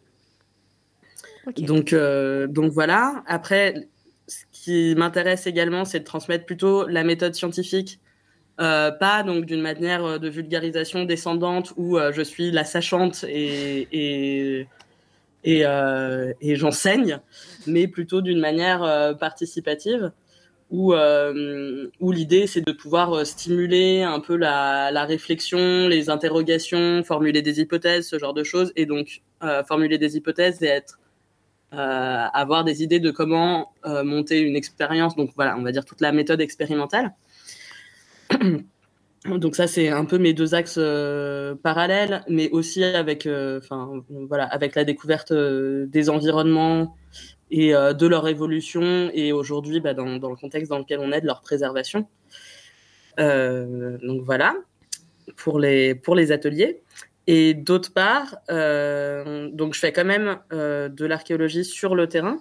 Okay. 1.47 1.63
Donc, 1.63 1.93
euh, 1.93 2.47
donc 2.49 2.73
voilà. 2.73 3.23
Après, 3.27 3.89
ce 4.27 4.45
qui 4.51 4.95
m'intéresse 4.97 5.47
également, 5.47 5.85
c'est 5.85 6.01
de 6.01 6.05
transmettre 6.05 6.45
plutôt 6.45 6.87
la 6.87 7.05
méthode 7.05 7.35
scientifique. 7.35 8.01
Pas 8.59 9.23
donc 9.25 9.47
d'une 9.47 9.63
manière 9.63 10.21
de 10.21 10.29
vulgarisation 10.29 11.05
descendante 11.05 11.73
où 11.77 11.99
je 11.99 12.23
suis 12.23 12.51
la 12.51 12.65
sachante 12.65 13.25
et, 13.29 13.89
et 13.93 14.67
et, 15.45 15.65
euh, 15.65 16.33
j'enseigne, 16.43 17.21
mais 17.67 17.89
plutôt 17.89 18.21
d'une 18.21 18.41
manière 18.41 18.83
euh, 18.83 19.15
participative 19.15 20.13
où, 20.71 20.93
euh, 20.93 21.89
où 22.01 22.13
l'idée 22.13 22.47
c'est 22.47 22.61
de 22.61 22.73
pouvoir 22.73 23.13
euh, 23.13 23.25
stimuler 23.25 24.03
un 24.03 24.21
peu 24.21 24.37
la, 24.37 24.91
la, 24.91 25.05
réflexion, 25.05 25.89
les 25.89 26.11
interrogations, 26.11 27.03
formuler 27.05 27.41
des 27.41 27.61
hypothèses, 27.61 28.09
ce 28.09 28.19
genre 28.19 28.35
de 28.35 28.45
choses, 28.45 28.73
et 28.77 28.85
donc 28.85 29.23
euh, 29.43 29.63
formuler 29.65 29.97
des 29.99 30.17
hypothèses 30.17 30.63
et 30.63 30.67
être 30.67 30.99
avoir 31.71 32.65
des 32.65 32.83
idées 32.83 32.99
de 32.99 33.11
comment 33.11 33.75
monter 33.85 34.41
une 34.41 34.57
expérience. 34.57 35.17
Donc 35.17 35.33
voilà, 35.37 35.55
on 35.59 35.63
va 35.63 35.71
dire 35.71 35.85
toute 35.85 36.01
la 36.01 36.13
méthode 36.13 36.41
expérimentale. 36.41 37.13
Donc 39.25 39.57
ça, 39.57 39.67
c'est 39.67 39.89
un 39.89 40.05
peu 40.05 40.19
mes 40.19 40.33
deux 40.33 40.55
axes 40.55 40.81
parallèles, 41.63 42.25
mais 42.29 42.51
aussi 42.51 42.85
avec, 42.85 43.27
enfin 43.27 44.03
voilà, 44.09 44.45
avec 44.45 44.75
la 44.75 44.85
découverte 44.85 45.33
des 45.33 46.09
environnements 46.09 46.97
et 47.51 47.73
de 47.73 48.07
leur 48.07 48.29
évolution, 48.29 49.11
et 49.13 49.33
aujourd'hui, 49.33 49.81
bah, 49.81 49.93
dans, 49.93 50.17
dans, 50.19 50.31
le 50.31 50.37
contexte 50.37 50.71
dans 50.71 50.79
lequel 50.79 51.01
on 51.01 51.11
est, 51.11 51.21
de 51.21 51.27
leur 51.27 51.41
préservation. 51.41 52.07
donc 53.19 54.23
voilà, 54.23 54.55
pour 55.37 55.59
les, 55.59 55.95
pour 55.95 56.15
les 56.15 56.33
ateliers. 56.33 56.81
Et 57.31 57.53
d'autre 57.53 57.93
part, 57.93 58.39
euh, 58.51 59.51
donc 59.53 59.75
je 59.75 59.81
fais 59.81 59.93
quand 59.93 60.07
même 60.07 60.39
euh, 60.53 60.89
de 60.89 61.05
l'archéologie 61.05 61.63
sur 61.63 61.95
le 61.95 62.09
terrain. 62.09 62.41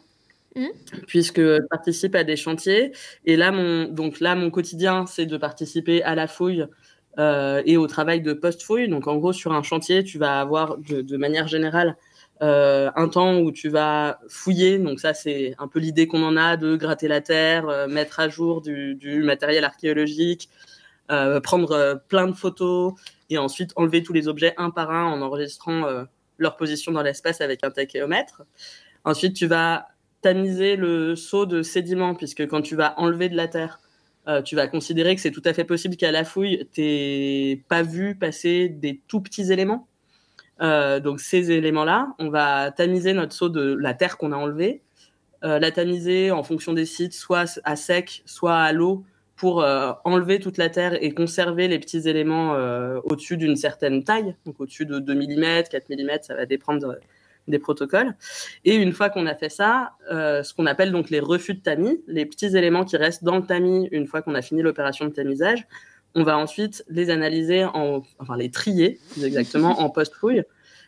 Puisque 1.08 1.40
je 1.40 1.62
participe 1.68 2.16
à 2.16 2.24
des 2.24 2.36
chantiers. 2.36 2.92
Et 3.26 3.36
là, 3.36 3.52
mon, 3.52 3.86
donc 3.86 4.20
là, 4.20 4.36
mon 4.36 4.50
quotidien, 4.50 5.06
c'est 5.06 5.26
de 5.26 5.38
participer 5.38 6.04
à 6.04 6.16
la 6.16 6.28
fouille 6.28 6.66
euh, 7.20 7.62
et 7.66 7.78
au 7.78 7.88
travail 7.88 8.22
de 8.22 8.34
post-fouille. 8.34 8.88
Donc 8.88 9.08
en 9.08 9.18
gros, 9.18 9.34
sur 9.34 9.54
un 9.54 9.64
chantier, 9.64 10.04
tu 10.04 10.18
vas 10.18 10.40
avoir 10.40 10.78
de, 10.78 11.18
manière 11.18 11.48
générale 11.48 11.96
un 12.40 13.10
temps 13.10 13.40
où 13.40 13.52
tu 13.52 13.70
vas 13.70 14.20
fouiller. 14.30 14.78
Donc 14.78 15.00
ça, 15.00 15.14
c'est 15.16 15.56
un 15.58 15.68
peu 15.68 15.80
l'idée 15.80 16.06
qu'on 16.06 16.22
en 16.22 16.38
a 16.38 16.56
de 16.56 16.76
gratter 16.76 17.08
la 17.08 17.22
terre, 17.22 17.88
mettre 17.90 18.20
à 18.20 18.30
jour 18.30 18.62
du, 18.62 18.94
du 18.94 19.24
matériel 19.24 19.64
archéologique, 19.64 20.50
prendre 21.08 22.02
plein 22.08 22.28
de 22.28 22.36
photos 22.36 22.94
et 23.30 23.38
ensuite 23.38 23.72
enlever 23.76 24.04
tous 24.04 24.14
les 24.14 24.28
objets 24.28 24.54
un 24.58 24.70
par 24.70 24.92
un 24.92 25.06
en 25.06 25.22
enregistrant 25.22 25.86
euh, 25.86 26.04
leur 26.38 26.56
position 26.56 26.92
dans 26.92 27.02
l'espace 27.02 27.42
avec 27.42 27.64
un 27.64 27.72
tachéomètre. 27.72 28.44
Ensuite, 29.04 29.36
tu 29.36 29.48
vas 29.48 29.88
tamiser 30.28 30.76
le 30.76 31.16
saut 31.16 31.46
de 31.46 31.62
sédiments, 31.62 32.16
puisque 32.16 32.48
quand 32.48 32.62
tu 32.62 32.76
vas 32.76 32.94
enlever 33.00 33.30
de 33.30 33.36
la 33.36 33.48
terre, 33.48 33.80
euh, 34.28 34.42
tu 34.42 34.56
vas 34.56 34.68
considérer 34.68 35.16
que 35.16 35.22
c'est 35.22 35.32
tout 35.32 35.42
à 35.46 35.54
fait 35.54 35.64
possible 35.64 35.96
qu'à 35.96 36.12
la 36.12 36.24
fouille, 36.24 36.68
tu 36.74 37.64
pas 37.68 37.84
vu 37.84 38.16
passer 38.16 38.70
des 38.70 39.02
tout 39.08 39.22
petits 39.22 39.52
éléments. 39.52 39.88
Euh, 40.62 41.00
donc 41.00 41.20
ces 41.20 41.52
éléments-là, 41.52 42.14
on 42.20 42.30
va 42.30 42.72
tamiser 42.72 43.14
notre 43.14 43.34
saut 43.34 43.50
de 43.50 43.74
la 43.74 43.94
terre 43.94 44.18
qu'on 44.18 44.32
a 44.32 44.38
enlevée, 44.38 44.82
la 45.44 45.72
tamiser 45.72 46.32
en 46.32 46.44
fonction 46.44 46.74
des 46.74 46.86
sites, 46.86 47.14
soit 47.14 47.60
à 47.64 47.76
sec, 47.76 48.24
soit 48.26 48.58
à 48.58 48.74
l'eau, 48.74 49.06
pour 49.38 49.62
euh, 49.62 49.94
enlever 50.04 50.40
toute 50.40 50.58
la 50.58 50.70
terre 50.70 51.02
et 51.02 51.12
conserver 51.12 51.68
les 51.68 51.80
petits 51.80 52.10
éléments 52.10 52.56
euh, 52.56 53.00
au-dessus 53.04 53.38
d'une 53.38 53.56
certaine 53.56 54.04
taille, 54.04 54.36
donc 54.46 54.60
au-dessus 54.60 54.86
de 54.86 55.00
2 55.00 55.14
mm, 55.14 55.64
4 55.70 55.90
mm, 55.90 56.10
ça 56.24 56.36
va 56.36 56.46
dépendre 56.46 56.96
des 57.48 57.60
protocoles. 57.60 58.16
Et 58.66 58.76
une 58.76 58.92
fois 58.94 59.10
qu'on 59.10 59.26
a 59.26 59.36
fait 59.36 59.50
ça, 59.50 59.94
euh, 60.12 60.44
ce 60.44 60.54
qu'on 60.54 60.66
appelle 60.66 60.92
donc 60.92 61.10
les 61.10 61.20
refus 61.20 61.54
de 61.54 61.62
tamis, 61.62 62.02
les 62.08 62.26
petits 62.26 62.58
éléments 62.58 62.86
qui 62.86 62.98
restent 62.98 63.24
dans 63.24 63.38
le 63.38 63.44
tamis 63.44 63.88
une 63.92 64.08
fois 64.08 64.22
qu'on 64.22 64.36
a 64.36 64.42
fini 64.42 64.62
l'opération 64.62 65.06
de 65.06 65.12
tamisage, 65.12 65.68
on 66.16 66.24
va 66.24 66.38
ensuite 66.38 66.84
les 66.90 67.10
analyser, 67.10 67.66
en, 67.66 68.02
enfin 68.20 68.38
les 68.38 68.50
trier 68.50 69.00
exactement 69.22 69.82
en 69.82 69.90
post-fouille. 69.90 70.44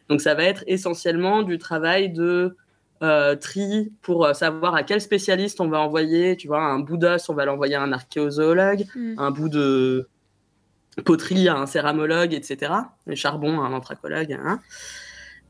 Donc 0.09 0.21
ça 0.21 0.33
va 0.33 0.43
être 0.43 0.63
essentiellement 0.65 1.43
du 1.43 1.59
travail 1.59 2.09
de 2.09 2.57
euh, 3.01 3.35
tri 3.35 3.93
pour 4.01 4.25
euh, 4.25 4.33
savoir 4.33 4.75
à 4.75 4.83
quel 4.83 4.99
spécialiste 4.99 5.61
on 5.61 5.69
va 5.69 5.79
envoyer. 5.79 6.35
Tu 6.35 6.47
vois, 6.47 6.61
un 6.61 6.79
bout 6.79 6.97
d'os, 6.97 7.29
on 7.29 7.33
va 7.33 7.45
l'envoyer 7.45 7.75
à 7.75 7.81
un 7.81 7.93
archéozoologue, 7.93 8.85
mm. 8.95 9.13
un 9.17 9.31
bout 9.31 9.49
de 9.49 10.09
poterie 11.05 11.47
à 11.47 11.55
un 11.55 11.65
céramologue, 11.65 12.33
etc. 12.33 12.73
Les 13.07 13.15
charbons 13.15 13.61
à 13.61 13.65
un 13.65 13.73
anthracologue. 13.73 14.33
Hein. 14.33 14.59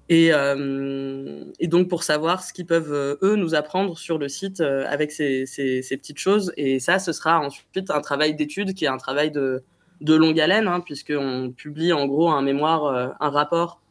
Et, 0.10 0.34
euh, 0.34 1.44
et, 1.60 1.68
donc 1.68 1.88
pour 1.88 2.02
savoir 2.02 2.44
ce 2.44 2.52
qu'ils 2.52 2.66
peuvent, 2.66 3.18
eux, 3.22 3.36
nous 3.36 3.54
apprendre 3.54 3.98
sur 3.98 4.18
le 4.18 4.28
site 4.28 4.60
avec 4.60 5.12
ces, 5.12 5.46
ces, 5.46 5.84
ces, 5.84 5.98
petites 5.98 6.18
choses. 6.18 6.52
Et 6.58 6.80
ça, 6.80 6.98
ce 6.98 7.14
sera 7.14 7.40
ensuite 7.40 7.92
un 7.92 8.02
travail 8.02 8.36
d'étude 8.36 8.74
qui 8.74 8.86
est 8.86 8.90
un 8.90 8.98
travail 8.98 9.30
de, 9.30 9.64
de 10.02 10.16
longue 10.16 10.40
haleine, 10.40 10.68
hein, 10.68 10.80
puisqu'on 10.80 11.54
publie 11.56 11.94
en 11.94 12.08
gros 12.08 12.32
un 12.32 12.42
mémoire, 12.42 13.16
un 13.20 13.30
rapport 13.30 13.82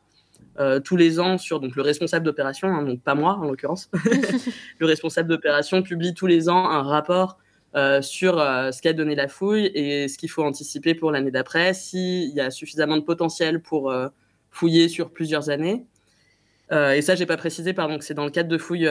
euh, 0.61 0.81
tous 0.81 0.97
les 0.97 1.21
ans 1.21 1.39
sur 1.39 1.61
donc 1.61 1.77
le 1.77 1.83
responsable 1.83 2.25
d'opération, 2.25 2.67
hein, 2.67 2.83
donc 2.83 3.01
pas 3.01 3.15
moi 3.15 3.35
en 3.35 3.45
l'occurrence, 3.45 3.89
le 4.79 4.87
responsable 4.87 5.29
d'opération 5.29 5.83
publie 5.83 6.15
tous 6.15 6.27
les 6.27 6.49
ans 6.49 6.69
un 6.69 6.83
rapport 6.83 7.39
euh, 7.77 8.03
sur 8.03 8.41
euh, 8.41 8.73
ce 8.73 8.83
qu'a 8.83 8.93
donné 8.93 9.15
la 9.15 9.29
fouille 9.29 9.67
et 9.67 10.09
ce 10.09 10.19
qu'il 10.19 10.31
faut 10.31 10.43
anticiper 10.43 10.97
pour 10.97 11.13
l'année 11.13 11.31
d'après, 11.31 11.75
s'il 11.75 12.31
y 12.31 12.41
a 12.41 12.51
suffisamment 12.51 12.97
de 12.97 13.03
potentiel 13.03 13.63
pour 13.63 13.95
fouiller 14.51 14.89
sur 14.89 15.13
plusieurs 15.13 15.49
années. 15.49 15.87
Et 16.71 17.03
ça, 17.03 17.15
j'ai 17.15 17.27
pas 17.27 17.37
précisé, 17.37 17.73
pardon, 17.73 17.99
que 17.99 18.05
c'est 18.05 18.15
dans 18.15 18.25
le 18.25 18.31
cadre 18.31 18.49
de 18.49 18.59
fouilles 18.59 18.89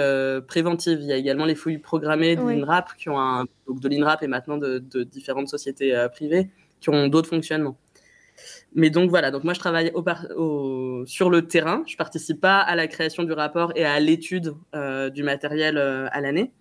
préventives. 0.47 0.99
Il 1.01 1.07
y 1.07 1.13
a 1.13 1.17
également 1.17 1.45
les 1.45 1.55
fouilles 1.55 1.77
programmées 1.77 2.35
de 2.35 2.41
l'INRAP, 2.41 2.95
qui 2.97 3.09
ont 3.09 3.19
un, 3.19 3.45
donc 3.67 3.79
de 3.79 3.87
l'INRAP 3.87 4.23
et 4.23 4.27
maintenant 4.27 4.57
de, 4.57 4.79
de 4.79 5.03
différentes 5.03 5.47
sociétés 5.47 6.07
privées, 6.11 6.49
qui 6.79 6.89
ont 6.89 7.07
d'autres 7.07 7.29
fonctionnements. 7.29 7.77
Mais 8.73 8.89
donc 8.89 9.09
voilà, 9.09 9.31
donc 9.31 9.43
moi 9.43 9.53
je 9.53 9.59
travaille 9.59 9.91
au, 9.95 11.03
sur 11.05 11.29
le 11.29 11.47
terrain, 11.47 11.83
je 11.87 11.95
participe 11.95 12.39
pas 12.39 12.59
à 12.59 12.75
la 12.75 12.87
création 12.87 13.23
du 13.23 13.31
rapport 13.31 13.71
et 13.75 13.85
à 13.85 13.99
l'étude 13.99 14.53
euh, 14.75 15.09
du 15.09 15.23
matériel 15.23 15.77
euh, 15.77 16.07
à 16.11 16.21
l'année. 16.21 16.51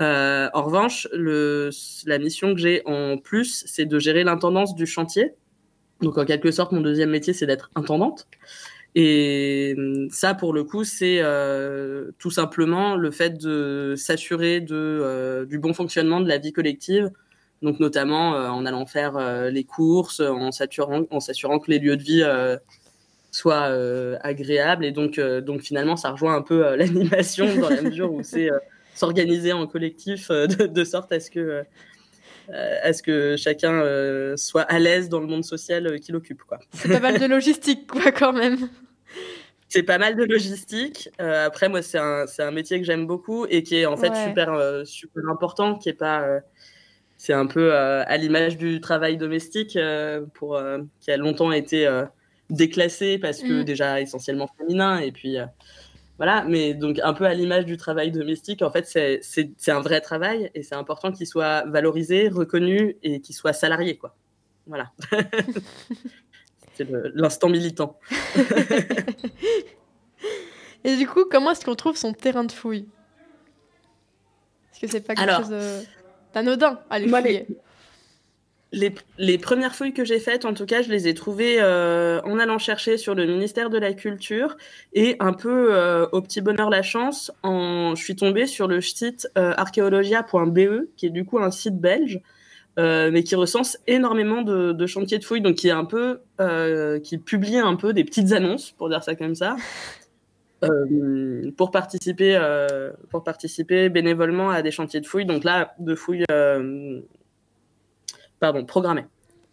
Euh, 0.00 0.48
en 0.54 0.62
revanche, 0.62 1.06
le, 1.12 1.70
la 2.06 2.18
mission 2.18 2.54
que 2.54 2.60
j'ai 2.60 2.82
en 2.86 3.18
plus, 3.18 3.64
c'est 3.66 3.84
de 3.84 3.98
gérer 3.98 4.24
l'intendance 4.24 4.74
du 4.74 4.86
chantier. 4.86 5.34
Donc 6.00 6.18
en 6.18 6.24
quelque 6.24 6.50
sorte, 6.50 6.72
mon 6.72 6.80
deuxième 6.80 7.10
métier, 7.10 7.32
c'est 7.32 7.46
d'être 7.46 7.70
intendante. 7.74 8.26
Et 8.94 9.74
ça, 10.10 10.34
pour 10.34 10.52
le 10.52 10.64
coup, 10.64 10.84
c'est 10.84 11.22
tout 12.18 12.30
simplement 12.30 12.96
le 12.96 13.10
fait 13.10 13.38
de 13.38 13.94
s'assurer 13.96 14.60
de, 14.60 15.46
du 15.48 15.58
bon 15.58 15.72
fonctionnement 15.72 16.20
de 16.20 16.28
la 16.28 16.38
vie 16.38 16.52
collective 16.52 17.10
donc 17.62 17.78
notamment 17.80 18.34
euh, 18.34 18.48
en 18.48 18.66
allant 18.66 18.86
faire 18.86 19.16
euh, 19.16 19.50
les 19.50 19.64
courses, 19.64 20.20
en 20.20 20.52
s'assurant, 20.52 21.04
en 21.10 21.20
s'assurant 21.20 21.58
que 21.58 21.70
les 21.70 21.78
lieux 21.78 21.96
de 21.96 22.02
vie 22.02 22.22
euh, 22.22 22.56
soient 23.30 23.70
agréables. 24.20 24.84
Et 24.84 24.92
donc, 24.92 25.18
donc 25.18 25.62
finalement, 25.62 25.96
ça 25.96 26.10
rejoint 26.10 26.34
un 26.34 26.42
peu 26.42 26.74
l'animation 26.76 27.46
dans 27.56 27.70
la 27.70 27.80
mesure 27.80 28.12
où 28.12 28.22
c'est 28.22 28.50
s'organiser 28.94 29.52
en 29.52 29.66
collectif 29.66 30.30
de, 30.30 30.84
sorte 30.84 31.12
à 31.12 31.20
ce 31.20 31.30
que 31.30 31.62
à 32.52 32.92
ce 32.92 33.02
que 33.02 33.36
chacun 33.36 33.82
soit 34.36 34.62
à 34.62 34.78
l'aise 34.78 35.08
dans 35.08 35.20
le 35.20 35.26
monde 35.26 35.44
social 35.44 35.98
qu'il 36.00 36.14
occupe. 36.16 36.42
Quoi. 36.42 36.58
C'est 36.74 36.88
pas 36.88 37.00
mal 37.00 37.18
de 37.18 37.26
logistique, 37.26 37.90
quoi, 37.90 38.12
quand 38.12 38.32
même. 38.32 38.68
C'est 39.68 39.82
pas 39.82 39.98
mal 39.98 40.16
de 40.16 40.24
logistique. 40.24 41.08
après, 41.18 41.68
moi, 41.68 41.82
c'est 41.82 41.98
un, 41.98 42.26
un, 42.38 42.50
métier 42.50 42.78
que 42.78 42.84
j'aime 42.84 43.06
beaucoup 43.06 43.46
et 43.46 43.62
qui 43.62 43.76
est 43.76 43.86
en 43.86 43.96
fait 43.96 44.14
super, 44.14 44.82
super 44.84 45.22
important, 45.30 45.76
qui 45.76 45.88
est 45.88 45.94
pas 45.94 46.42
c'est 47.22 47.34
un 47.34 47.46
peu 47.46 47.72
euh, 47.72 48.02
à 48.04 48.16
l'image 48.16 48.56
du 48.56 48.80
travail 48.80 49.16
domestique 49.16 49.76
euh, 49.76 50.26
pour, 50.34 50.56
euh, 50.56 50.78
qui 50.98 51.12
a 51.12 51.16
longtemps 51.16 51.52
été 51.52 51.88
déclassé 52.50 53.16
parce 53.16 53.42
que 53.42 53.60
mm. 53.60 53.64
déjà 53.64 54.00
essentiellement 54.00 54.48
féminin 54.58 54.98
et 54.98 55.12
puis 55.12 55.36
voilà 56.22 56.44
mais 56.46 56.72
donc 56.72 57.00
un 57.02 57.14
peu 57.14 57.24
à 57.24 57.34
l'image 57.34 57.66
du 57.66 57.76
travail 57.76 58.12
domestique 58.12 58.62
en 58.62 58.70
fait 58.70 58.86
c'est 58.86 59.68
un 59.68 59.80
vrai 59.80 60.00
travail 60.00 60.52
et 60.54 60.62
c'est 60.62 60.76
important 60.76 61.10
qu'il 61.10 61.26
soit 61.26 61.64
valorisé 61.66 62.28
reconnu 62.28 62.96
et 63.02 63.20
qu'il 63.20 63.34
soit 63.34 63.52
salarié 63.52 63.96
quoi. 63.96 64.14
Voilà. 64.68 64.92
C'est 66.74 66.86
l'instant 67.14 67.48
militant. 67.48 67.98
Et 70.84 70.96
du 70.96 71.08
coup 71.08 71.24
comment 71.28 71.50
est-ce 71.50 71.64
qu'on 71.64 71.74
trouve 71.74 71.96
son 71.96 72.12
terrain 72.12 72.44
de 72.44 72.52
fouille? 72.52 72.86
Est-ce 74.70 74.80
que 74.80 74.86
c'est 74.86 75.00
pas 75.00 75.16
quelque 75.16 75.42
chose 75.42 75.84
anodin? 76.34 76.78
À 76.88 77.00
les 77.00 77.06
Les, 77.06 77.48
premières 79.38 79.74
fouilles 79.74 79.92
que 79.92 80.04
j'ai 80.04 80.18
faites, 80.18 80.44
en 80.44 80.54
tout 80.54 80.64
cas, 80.66 80.82
je 80.82 80.88
les 80.88 81.06
ai 81.06 81.14
trouvées 81.14 81.56
euh, 81.60 82.20
en 82.22 82.38
allant 82.38 82.58
chercher 82.58 82.96
sur 82.96 83.14
le 83.14 83.26
ministère 83.26 83.68
de 83.68 83.78
la 83.78 83.92
Culture 83.92 84.56
et 84.94 85.16
un 85.20 85.34
peu 85.34 85.74
euh, 85.74 86.06
au 86.12 86.22
petit 86.22 86.40
bonheur 86.40 86.70
la 86.70 86.82
chance, 86.82 87.30
en, 87.42 87.94
je 87.94 88.02
suis 88.02 88.16
tombée 88.16 88.46
sur 88.46 88.68
le 88.68 88.80
site 88.80 89.28
euh, 89.36 89.52
archéologia.be, 89.56 90.86
qui 90.96 91.06
est 91.06 91.10
du 91.10 91.24
coup 91.24 91.38
un 91.38 91.50
site 91.50 91.78
belge, 91.78 92.20
mais 92.78 93.22
qui 93.22 93.34
recense 93.34 93.78
énormément 93.86 94.40
de, 94.40 94.86
chantiers 94.86 95.18
de 95.18 95.24
fouilles, 95.24 95.42
donc 95.42 95.56
qui 95.56 95.68
est 95.68 95.72
un 95.72 95.84
peu, 95.84 96.20
qui 97.02 97.18
publie 97.18 97.58
un 97.58 97.76
peu 97.76 97.92
des 97.92 98.04
petites 98.04 98.32
annonces, 98.32 98.70
pour 98.72 98.88
dire 98.88 99.04
ça 99.04 99.14
comme 99.14 99.34
ça, 99.34 99.56
pour 101.58 101.70
participer 101.70 102.40
pour 103.10 103.22
participer 103.24 103.90
bénévolement 103.90 104.48
à 104.48 104.62
des 104.62 104.70
chantiers 104.70 105.00
de 105.00 105.06
fouilles. 105.06 105.26
Donc 105.26 105.44
là, 105.44 105.74
de 105.80 105.94
fouilles, 105.94 106.24
pardon, 108.42 108.64
programmées. 108.64 109.06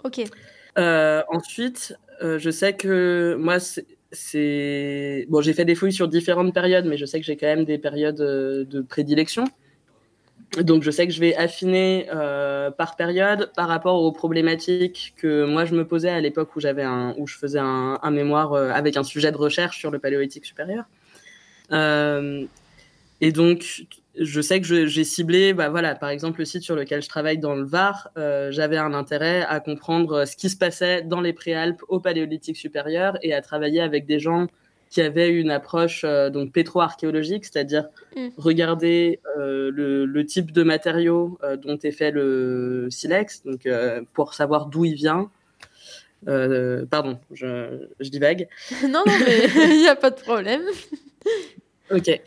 Ok. 0.04 0.22
ensuite, 0.76 1.96
je 2.22 2.50
sais 2.50 2.74
que 2.74 3.38
moi, 3.40 3.58
c'est 4.12 5.28
bon, 5.30 5.42
j'ai 5.42 5.54
fait 5.54 5.66
des 5.66 5.76
fouilles 5.76 5.94
sur 5.94 6.08
différentes 6.08 6.54
périodes, 6.54 6.86
mais 6.86 6.98
je 6.98 7.06
sais 7.06 7.20
que 7.20 7.26
j'ai 7.26 7.38
quand 7.38 7.48
même 7.48 7.66
des 7.66 7.78
périodes 7.78 8.18
de 8.18 8.82
prédilection. 8.82 9.46
Donc 10.58 10.82
je 10.82 10.90
sais 10.90 11.06
que 11.06 11.14
je 11.14 11.20
vais 11.20 11.36
affiner 11.36 12.08
par 12.78 12.96
période 12.96 13.52
par 13.56 13.68
rapport 13.68 14.02
aux 14.02 14.12
problématiques 14.12 15.14
que 15.18 15.46
moi 15.46 15.66
je 15.66 15.76
me 15.76 15.86
posais 15.86 16.10
à 16.10 16.20
l'époque 16.20 16.56
où 16.56 16.60
j'avais 16.60 16.82
un 16.82 17.14
où 17.20 17.28
je 17.28 17.38
faisais 17.38 17.60
un, 17.60 18.00
un 18.02 18.12
mémoire 18.12 18.56
avec 18.56 18.98
un 18.98 19.04
sujet 19.04 19.32
de 19.32 19.38
recherche 19.38 19.78
sur 19.78 19.92
le 19.92 20.00
paléolithique 20.00 20.46
supérieur. 20.46 20.86
Euh, 23.22 23.26
et 23.28 23.32
donc, 23.32 23.86
je 24.20 24.42
sais 24.42 24.60
que 24.60 24.86
j'ai 24.86 25.04
ciblé, 25.04 25.54
bah 25.54 25.70
voilà, 25.70 25.96
par 25.96 26.10
exemple 26.10 26.40
le 26.40 26.46
site 26.46 26.64
sur 26.64 26.76
lequel 26.76 27.02
je 27.02 27.08
travaille 27.08 27.38
dans 27.38 27.56
le 27.56 27.64
Var, 27.64 28.10
euh, 28.18 28.52
j'avais 28.52 28.78
un 28.78 28.94
intérêt 28.94 29.46
à 29.48 29.60
comprendre 29.60 30.26
ce 30.26 30.36
qui 30.36 30.50
se 30.50 30.58
passait 30.58 31.04
dans 31.04 31.22
les 31.22 31.34
préalpes 31.34 31.82
au 31.88 32.00
Paléolithique 32.00 32.58
supérieur 32.58 33.18
et 33.22 33.34
à 33.34 33.42
travailler 33.42 33.82
avec 33.82 34.06
des 34.06 34.20
gens 34.20 34.48
qui 34.90 35.02
avaient 35.02 35.30
une 35.30 35.52
approche 35.52 36.04
euh, 36.04 36.30
donc 36.32 36.52
pétro-archéologique, 36.52 37.46
c'est-à-dire 37.46 37.88
mm. 38.16 38.30
regarder 38.38 39.20
euh, 39.38 39.70
le, 39.72 40.06
le, 40.06 40.26
type 40.26 40.52
de 40.52 40.64
matériau 40.64 41.38
dont 41.62 41.78
est 41.78 41.92
fait 41.92 42.12
le 42.12 42.88
silex, 42.90 43.44
donc 43.44 43.68
pour 44.14 44.34
savoir 44.34 44.66
d'où 44.66 44.86
il 44.86 44.96
vient. 44.96 45.30
pardon, 46.26 47.20
je, 47.32 47.88
je 48.00 48.10
divague. 48.10 48.50
non, 48.84 49.04
non, 49.06 49.14
mais 49.26 49.48
il 49.70 49.82
n'y 49.82 49.88
a 49.88 49.96
pas 49.96 50.10
de 50.10 50.20
problème. 50.20 50.64
ok. 51.92 52.20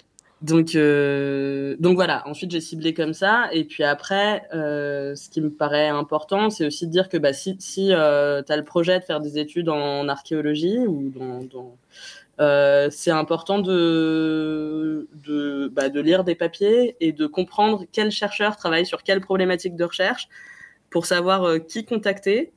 Donc, 0.43 0.75
euh, 0.75 1.77
donc 1.79 1.95
voilà. 1.95 2.27
Ensuite, 2.29 2.51
j'ai 2.51 2.61
ciblé 2.61 2.95
comme 2.95 3.15
ça. 3.15 3.49
Et 3.53 3.65
puis 3.65 3.85
après, 3.85 4.43
euh, 4.53 5.15
ce 5.15 5.31
qui 5.31 5.41
me 5.41 5.51
paraît 5.51 5.89
important, 5.89 6.51
c'est 6.51 6.67
aussi 6.67 6.87
de 6.87 6.93
dire 6.93 7.09
que 7.09 7.17
bah, 7.17 7.33
si, 7.33 7.57
si 7.61 7.93
euh, 7.93 8.43
tu 8.43 8.53
as 8.53 8.57
le 8.57 8.65
projet 8.65 8.99
de 8.99 9.05
faire 9.05 9.21
des 9.21 9.39
études 9.39 9.69
en 9.69 10.09
archéologie 10.09 10.79
ou 10.81 11.11
dans, 11.15 11.45
dans 11.45 11.77
euh, 12.41 12.89
c'est 12.91 13.11
important 13.11 13.61
de, 13.61 15.09
de, 15.25 15.69
bah, 15.69 15.89
de 15.91 16.01
lire 16.01 16.25
des 16.25 16.35
papiers 16.35 16.97
et 17.01 17.13
de 17.13 17.27
comprendre 17.27 17.85
quels 17.93 18.11
chercheurs 18.11 18.57
travaillent 18.57 18.87
sur 18.87 19.03
quelles 19.05 19.21
problématiques 19.21 19.77
de 19.77 19.85
recherche 19.85 20.29
pour 20.91 21.07
savoir 21.07 21.45
euh, 21.45 21.59
qui 21.59 21.85
contacter 21.85 22.53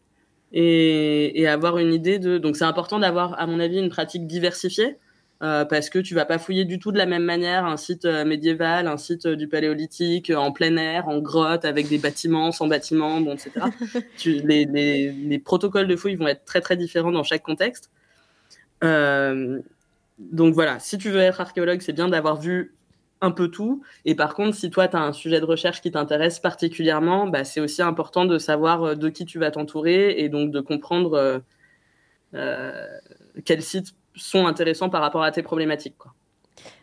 et, 0.53 1.39
et 1.41 1.47
avoir 1.47 1.77
une 1.77 1.93
idée 1.93 2.17
de. 2.19 2.37
Donc, 2.39 2.55
c'est 2.55 2.65
important 2.65 2.99
d'avoir, 2.99 3.39
à 3.39 3.45
mon 3.47 3.59
avis, 3.59 3.79
une 3.79 3.89
pratique 3.89 4.25
diversifiée 4.25 4.97
euh, 5.43 5.65
parce 5.65 5.89
que 5.89 5.99
tu 5.99 6.15
vas 6.15 6.23
pas 6.23 6.37
fouiller 6.37 6.63
du 6.63 6.79
tout 6.79 6.93
de 6.93 6.97
la 6.97 7.05
même 7.05 7.23
manière 7.23 7.65
un 7.65 7.75
site 7.75 8.05
euh, 8.05 8.23
médiéval, 8.23 8.87
un 8.87 8.95
site 8.95 9.25
euh, 9.25 9.35
du 9.35 9.49
paléolithique, 9.49 10.31
en 10.31 10.53
plein 10.53 10.77
air, 10.77 11.09
en 11.09 11.19
grotte, 11.19 11.65
avec 11.65 11.89
des 11.89 11.97
bâtiments, 11.97 12.53
sans 12.53 12.67
bâtiments, 12.67 13.19
bon, 13.19 13.33
etc. 13.33 13.51
tu, 14.17 14.39
les, 14.45 14.63
les, 14.63 15.11
les, 15.11 15.39
protocoles 15.39 15.87
de 15.87 15.95
fouille 15.97 16.15
vont 16.15 16.27
être 16.27 16.45
très 16.45 16.61
très 16.61 16.77
différents 16.77 17.11
dans 17.11 17.23
chaque 17.23 17.43
contexte. 17.43 17.89
donc 18.81 20.53
voilà, 20.53 20.79
si 20.79 20.97
tu 20.97 21.09
veux 21.09 21.19
être 21.19 21.41
archéologue, 21.41 21.81
c'est 21.81 21.93
bien 21.93 22.07
d'avoir 22.07 22.39
vu 22.39 22.73
un 23.19 23.31
peu 23.31 23.49
tout. 23.49 23.83
Et 24.05 24.15
par 24.15 24.35
contre, 24.35 24.55
si 24.55 24.69
toi, 24.69 24.87
tu 24.87 24.95
as 24.95 25.01
un 25.01 25.13
sujet 25.13 25.41
de 25.41 25.45
recherche 25.45 25.81
qui 25.81 25.91
t'intéresse 25.91 26.39
particulièrement, 26.39 27.27
bah, 27.27 27.43
c'est 27.43 27.59
aussi 27.59 27.81
important 27.81 28.23
de 28.25 28.37
savoir 28.37 28.95
de 28.95 29.09
qui 29.09 29.25
tu 29.25 29.39
vas 29.39 29.51
t'entourer 29.51 30.15
et 30.17 30.29
donc 30.29 30.51
de 30.51 30.61
comprendre 30.61 31.41
quel 32.31 33.61
site 33.61 33.93
sont 34.15 34.47
intéressants 34.47 34.89
par 34.89 35.01
rapport 35.01 35.23
à 35.23 35.31
tes 35.31 35.43
problématiques. 35.43 35.97
Quoi. 35.97 36.13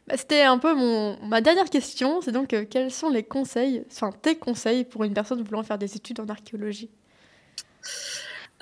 Bah, 0.07 0.17
C'était 0.17 0.43
un 0.43 0.59
peu 0.59 0.75
mon, 0.75 1.17
ma 1.27 1.41
dernière 1.41 1.71
question, 1.71 2.21
c'est 2.21 2.33
donc 2.33 2.53
euh, 2.53 2.65
quels 2.69 2.91
sont 2.91 3.09
les 3.09 3.23
conseils, 3.23 3.85
enfin 3.91 4.11
tes 4.11 4.37
conseils 4.37 4.85
pour 4.85 5.05
une 5.05 5.15
personne 5.15 5.43
voulant 5.43 5.63
faire 5.63 5.79
des 5.79 5.97
études 5.97 6.21
en 6.21 6.29
archéologie? 6.29 6.91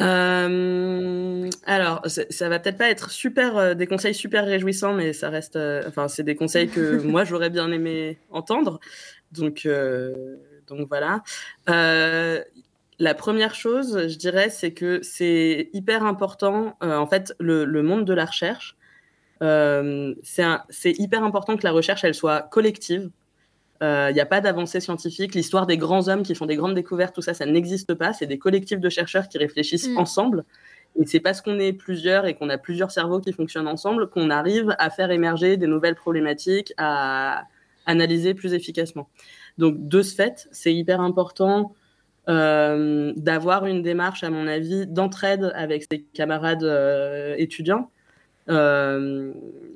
Euh, 0.00 1.50
alors, 1.67 2.03
ça 2.07 2.49
va 2.49 2.59
peut-être 2.59 2.79
pas 2.79 2.89
être 2.89 3.11
super 3.11 3.57
euh, 3.59 3.75
des 3.75 3.87
conseils 3.87 4.15
super 4.15 4.47
réjouissants, 4.47 4.95
mais 4.95 5.12
ça 5.12 5.29
reste, 5.29 5.59
enfin, 5.87 6.09
c'est 6.09 6.23
des 6.23 6.37
conseils 6.37 6.69
que 6.69 7.03
moi 7.05 7.25
j'aurais 7.25 7.50
bien 7.50 7.71
aimé 7.73 8.19
entendre. 8.31 8.81
Donc, 9.33 9.69
donc 10.67 10.89
voilà. 10.89 11.23
La 13.00 13.14
première 13.14 13.54
chose, 13.54 14.09
je 14.09 14.16
dirais, 14.19 14.50
c'est 14.50 14.73
que 14.73 15.00
c'est 15.02 15.71
hyper 15.73 16.04
important. 16.04 16.76
Euh, 16.83 16.99
en 16.99 17.07
fait, 17.07 17.35
le, 17.40 17.64
monde 17.83 18.04
de 18.04 18.12
la 18.12 18.26
recherche, 18.26 18.76
euh, 19.42 20.14
c'est 20.23 20.99
hyper 20.99 21.25
important 21.25 21.57
que 21.57 21.64
la 21.64 21.73
recherche, 21.73 22.04
elle 22.04 22.14
soit 22.14 22.42
collective. 22.42 23.11
Il 23.80 23.87
euh, 23.87 24.12
n'y 24.12 24.21
a 24.21 24.26
pas 24.26 24.42
d'avancée 24.42 24.80
scientifique. 24.80 25.35
L'histoire 25.35 25.66
des 25.66 25.78
grands 25.78 26.09
hommes 26.09 26.23
qui 26.23 26.35
font 26.35 26.45
des 26.45 26.57
grandes 26.57 26.75
découvertes, 26.75 27.14
tout 27.14 27.23
ça, 27.23 27.33
ça 27.33 27.47
n'existe 27.47 27.95
pas. 27.95 28.12
C'est 28.12 28.26
des 28.26 28.38
collectifs 28.38 28.80
de 28.80 28.88
chercheurs 28.90 29.28
qui 29.28 29.38
réfléchissent 29.38 29.88
mm. 29.88 29.97
ensemble. 29.97 30.45
Et 30.97 31.07
c'est 31.07 31.21
parce 31.21 31.40
qu'on 31.40 31.59
est 31.59 31.73
plusieurs 31.73 32.26
et 32.26 32.35
qu'on 32.35 32.50
a 32.50 32.59
plusieurs 32.59 32.91
cerveaux 32.91 33.21
qui 33.21 33.32
fonctionnent 33.32 33.69
ensemble 33.69 34.10
qu'on 34.10 34.28
arrive 34.28 34.76
à 34.78 34.91
faire 34.91 35.10
émerger 35.10 35.56
des 35.56 35.67
nouvelles 35.67 35.95
problématiques, 35.95 36.75
à 36.76 37.45
analyser 37.86 38.34
plus 38.34 38.52
efficacement. 38.52 39.08
Donc, 39.56 39.89
de 39.89 40.02
ce 40.02 40.15
fait, 40.15 40.49
c'est 40.52 40.75
hyper 40.75 41.00
important 41.00 41.75
d'avoir 42.26 43.67
une 43.67 43.83
démarche, 43.83 44.23
à 44.23 44.30
mon 44.30 44.47
avis, 44.47 44.87
d'entraide 44.87 45.50
avec 45.54 45.85
ses 45.91 46.02
camarades 46.15 46.65
euh, 46.65 47.35
étudiants. 47.39 47.91
Euh, 48.49 49.33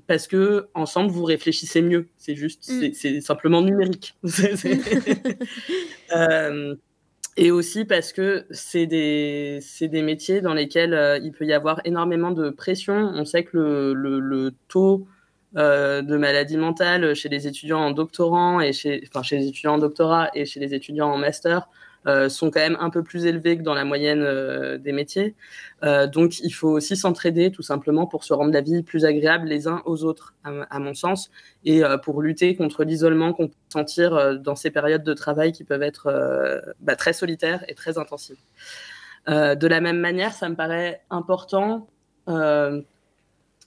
parce 0.07 0.27
que 0.27 0.69
ensemble 0.75 1.11
vous 1.11 1.25
réfléchissez 1.25 1.83
mieux. 1.83 2.09
C'est 2.17 2.35
juste, 2.35 2.71
mm. 2.71 2.93
c'est 2.93 3.21
simplement 3.21 3.63
numérique. 3.63 4.17
et 7.37 7.51
aussi 7.51 7.85
parce 7.85 8.13
que 8.13 8.47
c'est 8.51 8.87
des, 8.87 9.61
des 9.81 10.03
métiers 10.03 10.41
dans 10.41 10.55
lesquels 10.55 11.21
il 11.23 11.33
peut 11.33 11.45
y 11.45 11.53
avoir 11.53 11.81
énormément 11.85 12.31
de 12.31 12.51
pression. 12.51 12.95
On 12.95 13.25
sait 13.25 13.45
que 13.45 13.57
le, 13.57 13.95
le, 13.95 14.21
le 14.21 14.53
taux 14.69 15.07
de 15.55 16.17
maladie 16.17 16.57
mentale 16.57 17.15
chez 17.15 17.29
les 17.29 17.47
étudiants 17.47 17.81
en 17.81 17.93
doctorant 17.93 18.61
et 18.61 18.73
chez, 18.73 19.05
enfin, 19.07 19.23
chez 19.23 19.39
les 19.39 19.47
étudiants 19.47 19.75
en 19.75 19.79
doctorat 19.79 20.31
et 20.35 20.47
chez 20.47 20.59
les 20.59 20.75
étudiants 20.75 21.13
en 21.13 21.19
master 21.19 21.69
euh, 22.07 22.29
sont 22.29 22.51
quand 22.51 22.61
même 22.61 22.77
un 22.81 22.91
peu 22.91 23.03
plus 23.03 23.25
élevés 23.25 23.57
que 23.57 23.63
dans 23.63 23.73
la 23.73 23.87
moyenne 23.87 24.23
euh, 24.23 24.77
des 24.77 24.93
métiers. 24.93 25.35
Euh, 25.85 26.07
donc, 26.07 26.41
il 26.41 26.51
faut 26.51 26.69
aussi 26.69 26.97
s'entraider 26.97 27.51
tout 27.51 27.63
simplement 27.63 28.07
pour 28.07 28.25
se 28.25 28.35
rendre 28.35 28.53
la 28.53 28.61
vie 28.61 28.83
plus 28.83 29.07
agréable 29.07 29.49
les 29.49 29.67
uns 29.69 29.83
aux 29.87 30.05
autres, 30.05 30.35
à, 30.45 30.79
mon 30.79 30.93
sens, 30.93 31.31
et 31.65 31.83
pour 32.03 32.21
lutter 32.21 32.55
contre 32.57 32.85
l'isolement 32.85 33.33
qu'on 33.33 33.49
peut 33.49 33.55
sentir 33.73 34.39
dans 34.39 34.55
ces 34.55 34.71
périodes 34.71 35.03
de 35.03 35.15
travail 35.15 35.53
qui 35.53 35.65
peuvent 35.65 35.83
être 35.83 36.63
bah, 36.81 36.97
très 36.97 37.13
solitaires 37.13 37.65
et 37.69 37.75
très 37.75 37.97
intensives. 37.99 38.37
de 39.27 39.67
la 39.67 39.81
même 39.81 39.99
manière, 39.99 40.33
ça 40.33 40.49
me 40.49 40.55
paraît 40.55 41.03
important 41.11 41.89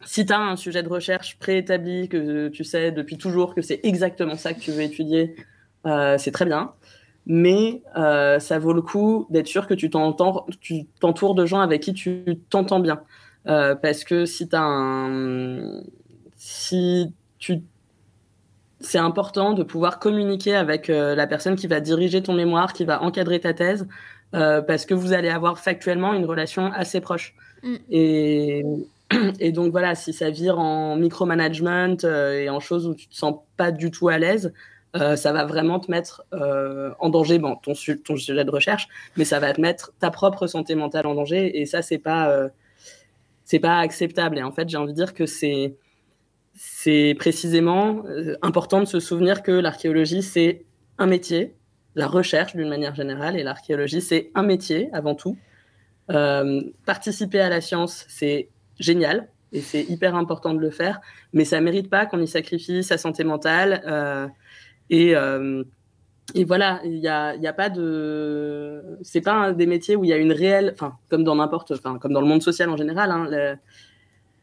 si 0.05 0.25
tu 0.25 0.33
as 0.33 0.39
un 0.39 0.55
sujet 0.55 0.83
de 0.83 0.89
recherche 0.89 1.37
préétabli, 1.39 2.09
que 2.09 2.49
tu 2.49 2.63
sais 2.63 2.91
depuis 2.91 3.17
toujours 3.17 3.55
que 3.55 3.61
c'est 3.61 3.79
exactement 3.83 4.35
ça 4.35 4.53
que 4.53 4.59
tu 4.59 4.71
veux 4.71 4.81
étudier, 4.81 5.35
c'est 5.83 6.31
très 6.31 6.45
bien 6.45 6.73
mais 7.29 7.83
euh, 7.97 8.39
ça 8.39 8.57
vaut 8.57 8.71
le 8.71 8.81
coup 8.81 9.27
d'être 9.29 9.47
sûr 9.47 9.67
que 9.67 9.73
tu 9.73 9.89
t'entoures 9.89 10.45
de 11.35 11.45
gens 11.45 11.59
avec 11.59 11.83
qui 11.83 11.93
tu 11.93 12.23
t'entends 12.49 12.79
bien. 12.79 13.01
Euh, 13.47 13.75
parce 13.75 14.05
que 14.05 14.25
si 14.25 14.47
tu 14.47 14.55
un. 14.55 15.81
Si 16.37 17.13
tu. 17.37 17.61
C'est 18.79 18.97
important 18.97 19.53
de 19.53 19.63
pouvoir 19.63 19.99
communiquer 19.99 20.55
avec 20.55 20.89
euh, 20.89 21.15
la 21.15 21.27
personne 21.27 21.55
qui 21.55 21.67
va 21.67 21.81
diriger 21.81 22.23
ton 22.23 22.33
mémoire, 22.33 22.71
qui 22.73 22.85
va 22.85 23.01
encadrer 23.01 23.41
ta 23.41 23.53
thèse, 23.53 23.87
parce 24.31 24.85
que 24.85 24.93
vous 24.93 25.13
allez 25.13 25.29
avoir 25.29 25.59
factuellement 25.59 26.13
une 26.13 26.25
relation 26.25 26.71
assez 26.71 27.01
proche. 27.01 27.35
Mm. 27.63 27.75
Et, 27.89 28.63
et 29.39 29.51
donc 29.51 29.71
voilà, 29.71 29.95
si 29.95 30.13
ça 30.13 30.29
vire 30.29 30.59
en 30.59 30.95
micromanagement 30.95 31.97
et 32.05 32.49
en 32.49 32.61
choses 32.61 32.87
où 32.87 32.95
tu 32.95 33.07
te 33.09 33.15
sens 33.15 33.35
pas 33.57 33.71
du 33.71 33.91
tout 33.91 34.07
à 34.07 34.17
l'aise, 34.17 34.53
euh, 35.01 35.15
ça 35.15 35.31
va 35.31 35.45
vraiment 35.45 35.79
te 35.79 35.91
mettre 35.91 36.23
euh, 36.33 36.91
en 36.99 37.09
danger, 37.09 37.39
bon, 37.39 37.55
ton, 37.55 37.73
sujet 37.73 38.45
de 38.45 38.51
recherche, 38.51 38.87
mais 39.15 39.25
ça 39.25 39.39
va 39.39 39.53
te 39.53 39.61
mettre 39.61 39.93
ta 39.99 40.11
propre 40.11 40.47
santé 40.47 40.75
mentale 40.75 41.07
en 41.07 41.15
danger, 41.15 41.59
et 41.59 41.65
ça, 41.65 41.81
c'est 41.81 41.97
pas, 41.97 42.29
euh, 42.29 42.49
pas 43.61 43.79
acceptable. 43.79 44.37
Et 44.37 44.43
en 44.43 44.51
fait, 44.51 44.69
j'ai 44.69 44.77
envie 44.77 44.93
de 44.93 44.97
dire 44.97 45.13
que 45.13 45.25
c'est, 45.25 45.75
c'est 46.55 47.15
précisément 47.17 48.03
important 48.41 48.79
de 48.79 48.85
se 48.85 48.99
souvenir 48.99 49.43
que 49.43 49.51
l'archéologie, 49.51 50.23
c'est 50.23 50.65
un 50.97 51.05
métier, 51.05 51.53
la 51.95 52.07
recherche 52.07 52.55
d'une 52.55 52.69
manière 52.69 52.95
générale, 52.95 53.37
et 53.37 53.43
l'archéologie, 53.43 54.01
c'est 54.01 54.31
un 54.35 54.43
métier 54.43 54.89
avant 54.93 55.15
tout. 55.15 55.37
participer 56.85 57.39
à 57.39 57.49
la 57.49 57.61
science, 57.61 58.05
c'est 58.07 58.49
génial, 58.79 59.27
et 59.53 59.61
c'est 59.61 59.83
hyper 59.83 60.15
important 60.15 60.53
de 60.53 60.59
le 60.59 60.71
faire, 60.71 60.99
mais 61.33 61.45
ça 61.45 61.61
mérite 61.61 61.89
pas 61.89 62.05
qu'on 62.05 62.21
y 62.21 62.27
sacrifie 62.27 62.83
sa 62.83 62.97
santé 62.97 63.23
mentale. 63.23 63.81
Et, 64.89 65.15
euh, 65.15 65.63
et 66.35 66.43
voilà, 66.43 66.81
il 66.83 66.99
n'y 66.99 67.07
a, 67.07 67.35
y 67.35 67.47
a 67.47 67.53
pas 67.53 67.69
de. 67.69 68.97
C'est 69.01 69.21
pas 69.21 69.33
un 69.33 69.51
des 69.53 69.65
métiers 69.65 69.95
où 69.95 70.03
il 70.03 70.09
y 70.09 70.13
a 70.13 70.17
une 70.17 70.31
réelle. 70.31 70.71
Enfin, 70.73 70.97
comme 71.09 71.23
dans 71.23 71.35
n'importe. 71.35 71.71
Enfin, 71.71 71.97
comme 71.99 72.13
dans 72.13 72.21
le 72.21 72.27
monde 72.27 72.43
social 72.43 72.69
en 72.69 72.77
général, 72.77 73.11
hein, 73.11 73.57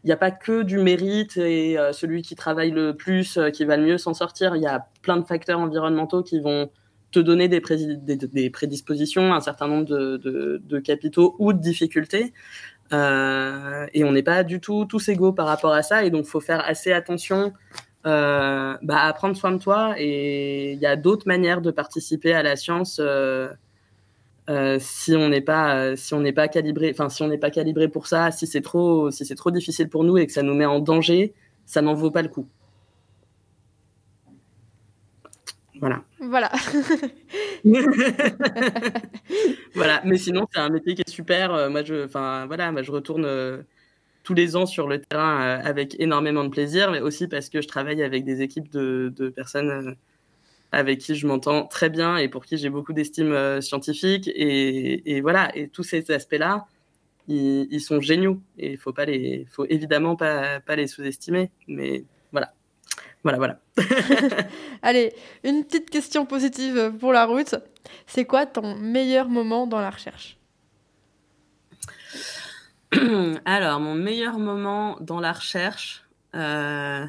il 0.03 0.09
n'y 0.09 0.13
a 0.13 0.17
pas 0.17 0.31
que 0.31 0.63
du 0.63 0.79
mérite 0.79 1.37
et 1.39 1.79
euh, 1.79 1.93
celui 1.93 2.23
qui 2.23 2.35
travaille 2.37 2.71
le 2.71 2.95
plus 2.95 3.39
euh, 3.39 3.51
qui 3.51 3.65
va 3.65 3.77
le 3.77 3.85
mieux 3.85 3.99
s'en 3.99 4.15
sortir. 4.15 4.57
Il 4.57 4.63
y 4.63 4.67
a 4.67 4.87
plein 5.03 5.17
de 5.17 5.25
facteurs 5.25 5.61
environnementaux 5.61 6.23
qui 6.23 6.41
vont 6.41 6.71
te 7.11 7.21
donner 7.21 7.49
des, 7.49 7.61
prédispositions, 8.51 9.33
un 9.33 9.41
certain 9.41 9.69
nombre 9.69 9.85
de, 9.85 10.79
capitaux 10.81 11.37
ou 11.39 11.53
de 11.53 11.59
difficultés. 11.59 12.33
Et 12.91 14.05
on 14.05 14.13
n'est 14.13 14.25
pas 14.25 14.43
du 14.43 14.61
tout 14.61 14.85
tous 14.85 15.09
égaux 15.09 15.33
par 15.33 15.47
rapport 15.47 15.73
à 15.73 15.83
ça. 15.83 16.05
Et 16.05 16.11
donc, 16.11 16.25
il 16.27 16.29
faut 16.29 16.41
faire 16.41 16.65
assez 16.67 16.93
attention 16.93 17.53
bah, 18.05 19.01
à 19.01 19.13
prendre 19.13 19.37
soin 19.37 19.53
de 19.53 19.59
toi. 19.59 19.95
Et 19.99 20.73
il 20.73 20.79
y 20.79 20.87
a 20.87 20.97
d'autres 20.97 21.27
manières 21.27 21.61
de 21.61 21.71
participer 21.71 22.35
à 22.35 22.43
la 22.43 22.57
science 22.57 22.99
euh, 23.01 23.49
euh, 24.51 24.79
si 24.81 25.15
on 25.17 25.29
n'est 25.29 25.41
pas 25.41 25.97
si 25.97 26.15
on 26.15 26.21
n'est 26.21 26.33
pas 26.33 26.49
calibré. 26.49 26.91
Enfin, 26.91 27.09
si 27.09 27.23
on 27.23 27.29
n'est 27.29 27.39
pas 27.39 27.51
calibré 27.51 27.89
pour 27.89 28.07
ça, 28.07 28.31
si 28.31 28.47
c'est 28.47 28.61
trop 28.61 29.11
si 29.11 29.25
c'est 29.25 29.35
trop 29.35 29.51
difficile 29.51 29.89
pour 29.89 30.05
nous 30.05 30.19
et 30.19 30.27
que 30.27 30.33
ça 30.33 30.43
nous 30.43 30.55
met 30.55 30.67
en 30.67 30.81
danger, 30.81 31.35
ça 31.67 31.83
n'en 31.83 31.95
vaut 31.95 32.11
pas 32.11 32.23
le 32.23 32.29
coup. 32.29 32.47
Voilà. 35.81 36.03
Voilà. 36.21 36.51
voilà. 39.75 40.03
Mais 40.05 40.17
sinon, 40.19 40.47
c'est 40.53 40.61
un 40.61 40.69
métier 40.71 40.95
qui 40.95 41.03
est 41.03 41.11
super. 41.11 41.69
Moi, 41.71 41.83
je, 41.83 42.05
enfin, 42.05 42.47
voilà, 42.47 42.71
moi, 42.73 42.83
je 42.83 42.93
retourne 42.93 43.27
tous 44.25 44.35
les 44.35 44.57
ans 44.57 44.67
sur 44.67 44.89
le 44.89 45.01
terrain 45.01 45.61
avec 45.63 46.01
énormément 46.01 46.43
de 46.43 46.49
plaisir, 46.49 46.91
mais 46.91 47.01
aussi 47.01 47.29
parce 47.29 47.49
que 47.51 47.61
je 47.61 47.69
travaille 47.69 48.03
avec 48.03 48.25
des 48.25 48.43
équipes 48.43 48.71
de, 48.73 49.33
personnes 49.37 49.97
avec 50.73 50.99
qui 50.99 51.15
je 51.15 51.27
m'entends 51.27 51.67
très 51.67 51.91
bien 51.91 52.17
et 52.17 52.29
pour 52.29 52.45
qui 52.45 52.57
j'ai 52.57 52.71
beaucoup 52.71 52.93
d'estime 52.93 53.61
scientifique. 53.61 54.29
Et, 54.35 55.21
voilà. 55.21 55.57
Et 55.57 55.69
tous 55.69 55.85
ces 55.85 56.11
aspects-là, 56.11 56.67
ils, 57.29 57.69
ils, 57.71 57.81
sont 57.81 58.01
géniaux. 58.01 58.41
Et 58.59 58.73
il 58.73 58.79
faut 58.79 58.93
pas 58.93 59.05
les, 59.05 59.47
faut 59.51 59.67
évidemment 59.67 60.17
pas, 60.17 60.59
pas 60.61 60.75
les 60.75 60.87
sous-estimer. 60.89 61.51
Mais 61.69 62.05
voilà. 62.33 62.53
Voilà, 63.23 63.39
voilà. 63.39 63.61
Allez, 64.83 65.13
une 65.45 65.65
petite 65.65 65.91
question 65.91 66.27
positive 66.27 66.93
pour 66.99 67.13
la 67.13 67.27
route. 67.27 67.55
C'est 68.07 68.25
quoi 68.25 68.47
ton 68.47 68.75
meilleur 68.77 69.29
moment 69.29 69.67
dans 69.67 69.81
la 69.81 69.91
recherche? 69.91 70.39
Alors, 73.45 73.81
mon 73.81 73.95
meilleur 73.95 74.39
moment 74.39 74.97
dans 75.01 75.21
la 75.21 75.33
recherche, 75.33 76.05
euh, 76.35 77.05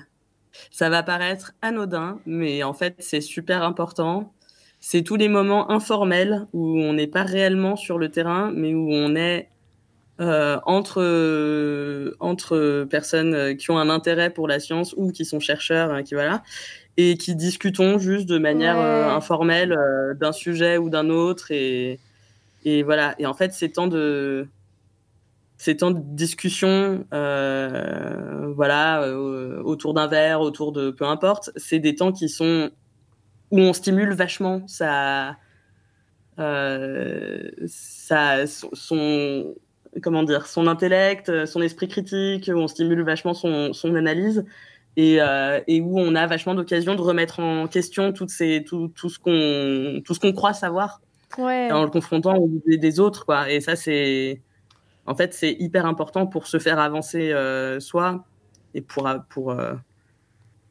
ça 0.71 0.89
va 0.89 1.03
paraître 1.03 1.53
anodin, 1.61 2.19
mais 2.25 2.63
en 2.63 2.73
fait, 2.73 2.95
c'est 2.99 3.21
super 3.21 3.63
important. 3.63 4.33
C'est 4.79 5.03
tous 5.03 5.15
les 5.15 5.29
moments 5.29 5.71
informels 5.71 6.47
où 6.53 6.79
on 6.79 6.93
n'est 6.93 7.07
pas 7.07 7.23
réellement 7.23 7.75
sur 7.75 7.97
le 7.97 8.09
terrain, 8.09 8.51
mais 8.55 8.73
où 8.73 8.89
on 8.91 9.15
est 9.15 9.49
euh, 10.21 10.59
entre 10.65 12.15
entre 12.21 12.85
personnes 12.89 13.57
qui 13.57 13.71
ont 13.71 13.79
un 13.79 13.89
intérêt 13.89 14.29
pour 14.31 14.47
la 14.47 14.59
science 14.59 14.93
ou 14.97 15.11
qui 15.11 15.25
sont 15.25 15.39
chercheurs, 15.39 15.91
hein, 15.91 16.03
qui 16.03 16.15
voilà, 16.15 16.43
et 16.97 17.17
qui 17.17 17.35
discutons 17.35 17.99
juste 17.99 18.27
de 18.27 18.37
manière 18.39 18.79
euh, 18.79 19.09
informelle 19.09 19.77
d'un 20.19 20.31
sujet 20.33 20.77
ou 20.77 20.89
d'un 20.89 21.09
autre 21.09 21.51
et 21.51 21.99
et 22.65 22.83
voilà. 22.83 23.15
Et 23.19 23.25
en 23.25 23.33
fait, 23.33 23.53
ces 23.53 23.71
temps 23.71 23.87
de 23.87 24.47
ces 25.65 25.77
temps 25.77 25.91
de 25.91 25.99
discussion, 25.99 27.05
voilà, 27.11 29.09
autour 29.63 29.93
d'un 29.93 30.07
verre, 30.07 30.41
autour 30.41 30.71
de 30.71 30.91
peu 30.91 31.05
importe, 31.05 31.51
c'est 31.55 31.79
des 31.79 31.95
temps 31.95 32.11
qui 32.11 32.29
sont 32.29 32.71
où 33.51 33.59
on 33.59 33.73
stimule 33.73 34.13
vachement 34.13 34.63
sa 34.67 35.37
ça 36.37 38.47
son 38.47 39.55
comment 40.01 40.23
dire, 40.23 40.47
son 40.47 40.67
intellect, 40.67 41.29
euh, 41.29 41.45
son 41.45 41.61
esprit 41.61 41.87
critique, 41.87 42.49
où 42.53 42.57
on 42.57 42.67
stimule 42.67 43.03
vachement 43.03 43.33
son, 43.33 43.73
son 43.73 43.95
analyse 43.95 44.45
et, 44.97 45.21
euh, 45.21 45.59
et, 45.67 45.81
où 45.81 45.99
on 45.99 46.15
a 46.15 46.25
vachement 46.27 46.55
d'occasion 46.55 46.95
de 46.95 47.01
remettre 47.01 47.39
en 47.39 47.67
question 47.67 48.13
toutes 48.13 48.29
ces, 48.29 48.63
tout, 48.65 48.91
tout 48.95 49.09
ce 49.09 49.19
qu'on 49.19 50.01
tout 50.03 50.13
ce 50.13 50.19
qu'on 50.19 50.31
croit 50.31 50.53
savoir 50.53 51.01
ouais. 51.37 51.69
en 51.71 51.83
le 51.83 51.89
confrontant 51.89 52.37
aux 52.37 52.47
idées 52.47 52.77
des 52.77 52.99
autres 52.99 53.25
quoi 53.25 53.51
et 53.51 53.59
ça 53.59 53.75
c'est 53.75 54.41
en 55.05 55.15
fait 55.15 55.33
c'est 55.33 55.53
hyper 55.59 55.85
important 55.85 56.27
pour 56.27 56.47
se 56.47 56.59
faire 56.59 56.79
avancer 56.79 57.31
euh, 57.31 57.79
soi 57.79 58.25
et 58.73 58.81
pour 58.81 59.09
pour 59.29 59.51
euh, 59.51 59.73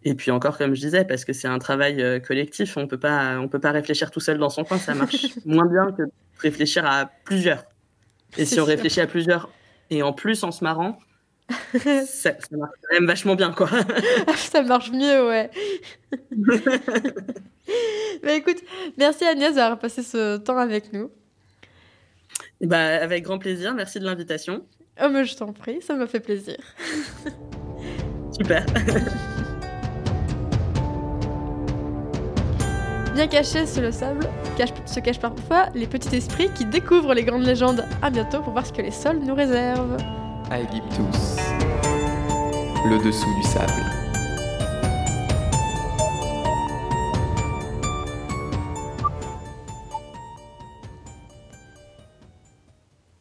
et 0.03 0.15
puis 0.15 0.31
encore 0.31 0.59
comme 0.59 0.75
je 0.75 0.81
disais 0.81 1.05
parce 1.05 1.25
que 1.25 1.33
c'est 1.33 1.49
un 1.49 1.59
travail 1.59 2.03
euh, 2.03 2.21
collectif 2.21 2.77
on 2.77 2.87
peut 2.87 2.99
pas 2.99 3.39
on 3.39 3.49
peut 3.49 3.61
pas 3.61 3.73
réfléchir 3.73 4.11
tout 4.11 4.21
seul 4.21 4.39
dans 4.39 4.51
son 4.51 4.65
coin 4.65 4.79
ça 4.79 4.95
marche 4.95 5.27
moins 5.45 5.67
bien 5.67 5.93
que 5.93 6.03
réfléchir 6.39 6.85
à 6.87 7.11
plusieurs 7.25 7.65
et 8.37 8.45
si 8.45 8.61
on 8.61 8.65
réfléchit 8.65 9.01
à 9.01 9.07
plusieurs 9.07 9.49
et 9.91 10.03
en 10.03 10.13
plus 10.13 10.43
en 10.45 10.51
se 10.51 10.65
marrant, 10.65 10.99
ça, 11.75 12.33
ça, 12.39 12.57
marche 12.57 12.75
quand 12.83 12.95
même 12.95 13.07
vachement 13.07 13.35
bien, 13.35 13.53
quoi. 13.53 13.69
ça 14.37 14.63
marche 14.63 14.91
mieux, 14.91 15.29
ouais. 15.29 15.51
bah 18.23 18.33
écoute, 18.33 18.63
merci 18.97 19.25
Agnès 19.25 19.55
d'avoir 19.55 19.79
passé 19.79 20.03
ce 20.03 20.39
temps 20.39 20.59
avec 20.59 20.93
nous. 20.93 21.11
Bah, 22.67 23.03
avec 23.03 23.25
grand 23.25 23.39
plaisir, 23.39 23.75
merci 23.75 23.99
de 24.01 24.05
l'invitation. 24.05 24.65
Oh, 25.03 25.09
mais 25.11 25.25
je 25.25 25.37
t'en 25.37 25.53
prie, 25.53 25.83
ça 25.83 25.95
m'a 25.95 26.07
fait 26.07 26.21
plaisir. 26.21 26.57
Super. 28.33 28.65
Bien 33.15 33.27
caché 33.29 33.67
sous 33.67 33.81
le 33.81 33.93
sable 33.93 34.29
se 34.87 35.01
cachent 35.01 35.21
parfois 35.21 35.69
les 35.75 35.87
petits 35.87 36.15
esprits 36.17 36.49
qui 36.55 36.65
découvrent 36.65 37.15
les 37.15 37.25
grandes 37.25 37.45
légendes. 37.45 37.85
À 38.03 38.11
bientôt 38.11 38.41
pour 38.41 38.53
voir 38.53 38.67
ce 38.67 38.73
que 38.73 38.83
les 38.83 38.91
sols 38.91 39.19
nous 39.21 39.35
réservent. 39.35 39.97
Aegyptus, 40.51 41.37
le 42.89 43.05
dessous 43.05 43.35
du 43.37 43.43
sable. 43.49 44.04